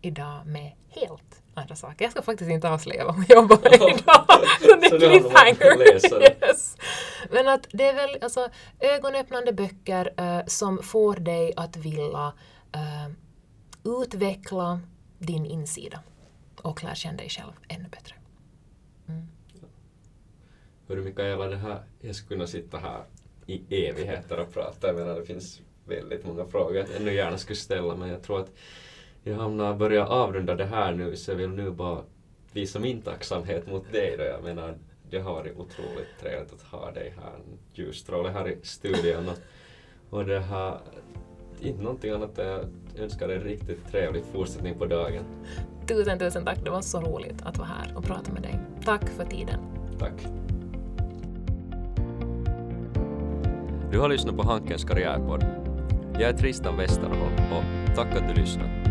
idag 0.00 0.46
med 0.46 0.72
helt 0.88 1.42
andra 1.54 1.76
saker. 1.76 2.04
Jag 2.04 2.12
ska 2.12 2.22
faktiskt 2.22 2.50
inte 2.50 2.70
avslöja 2.70 3.04
vad 3.04 3.14
hon 3.14 3.24
jobbar 3.28 3.56
med 3.62 3.74
idag. 3.74 4.24
Så 4.60 4.98
det 4.98 5.06
är 5.06 5.10
cliffhanger. 5.10 6.22
yes. 6.22 6.76
Men 7.30 7.48
att 7.48 7.66
det 7.72 7.88
är 7.88 7.94
väl 7.94 8.22
alltså, 8.22 8.48
ögonöppnande 8.80 9.52
böcker 9.52 10.14
uh, 10.20 10.46
som 10.46 10.82
får 10.82 11.16
dig 11.16 11.52
att 11.56 11.76
vilja 11.76 12.32
uh, 12.76 13.12
utveckla 14.02 14.80
din 15.18 15.46
insida 15.46 16.00
och 16.62 16.84
lära 16.84 16.94
känna 16.94 17.16
dig 17.16 17.28
själv 17.28 17.52
ännu 17.68 17.88
bättre. 17.88 18.14
Mm. 19.08 19.28
Hörru 20.88 21.02
Mikaela, 21.02 21.46
det 21.46 21.56
här, 21.56 21.82
jag 22.00 22.14
skulle 22.14 22.36
kunna 22.36 22.46
sitta 22.46 22.78
här 22.78 23.04
i 23.50 23.88
evigheter 23.88 24.40
och 24.40 24.52
prata. 24.52 24.86
Jag 24.86 24.96
menar, 24.96 25.14
det 25.14 25.24
finns 25.24 25.60
väldigt 25.84 26.26
många 26.26 26.44
frågor 26.44 26.76
jag 26.76 26.86
ännu 26.96 27.14
gärna 27.14 27.38
skulle 27.38 27.56
ställa, 27.56 27.96
men 27.96 28.08
jag 28.08 28.22
tror 28.22 28.40
att 28.40 28.52
jag 29.22 29.34
hamnar 29.34 29.74
börja 29.74 30.06
avrunda 30.06 30.54
det 30.54 30.64
här 30.64 30.92
nu, 30.92 31.16
så 31.16 31.30
jag 31.30 31.36
vill 31.36 31.50
nu 31.50 31.70
bara 31.70 32.02
visa 32.52 32.78
min 32.78 33.02
tacksamhet 33.02 33.66
mot 33.66 33.92
dig 33.92 34.14
då. 34.18 34.24
Jag 34.24 34.42
menar, 34.44 34.78
det 35.10 35.18
har 35.18 35.32
varit 35.32 35.56
otroligt 35.56 36.18
trevligt 36.20 36.52
att 36.52 36.62
ha 36.62 36.90
dig 36.90 37.14
här, 37.16 37.34
en 37.34 37.58
ljusstråle 37.74 38.28
här 38.28 38.48
i 38.48 38.58
studion. 38.62 39.28
Och, 39.28 40.18
och 40.18 40.26
det 40.26 40.40
har 40.40 40.80
inte 41.60 41.82
någonting 41.82 42.10
annat 42.10 42.38
än 42.38 42.46
jag 42.46 42.64
önskar 42.98 43.28
dig 43.28 43.36
en 43.36 43.42
riktigt 43.42 43.90
trevlig 43.90 44.24
fortsättning 44.32 44.78
på 44.78 44.86
dagen. 44.86 45.24
Tusen, 45.86 46.18
tusen 46.18 46.44
tack. 46.44 46.64
Det 46.64 46.70
var 46.70 46.82
så 46.82 47.00
roligt 47.00 47.42
att 47.42 47.58
vara 47.58 47.68
här 47.68 47.96
och 47.96 48.04
prata 48.04 48.32
med 48.32 48.42
dig. 48.42 48.60
Tack 48.84 49.08
för 49.08 49.24
tiden. 49.24 49.60
Tack. 49.98 50.39
Du 53.90 53.98
har 53.98 54.08
lyssnat 54.08 54.36
på 54.36 54.42
Hankens 54.42 54.84
karriärpodd. 54.84 55.44
Jag 56.12 56.22
är 56.22 56.32
Tristan 56.32 56.76
Westerholm 56.76 57.34
och 57.52 57.96
tack 57.96 58.16
att 58.16 58.28
du 58.28 58.40
lyssnade. 58.40 58.89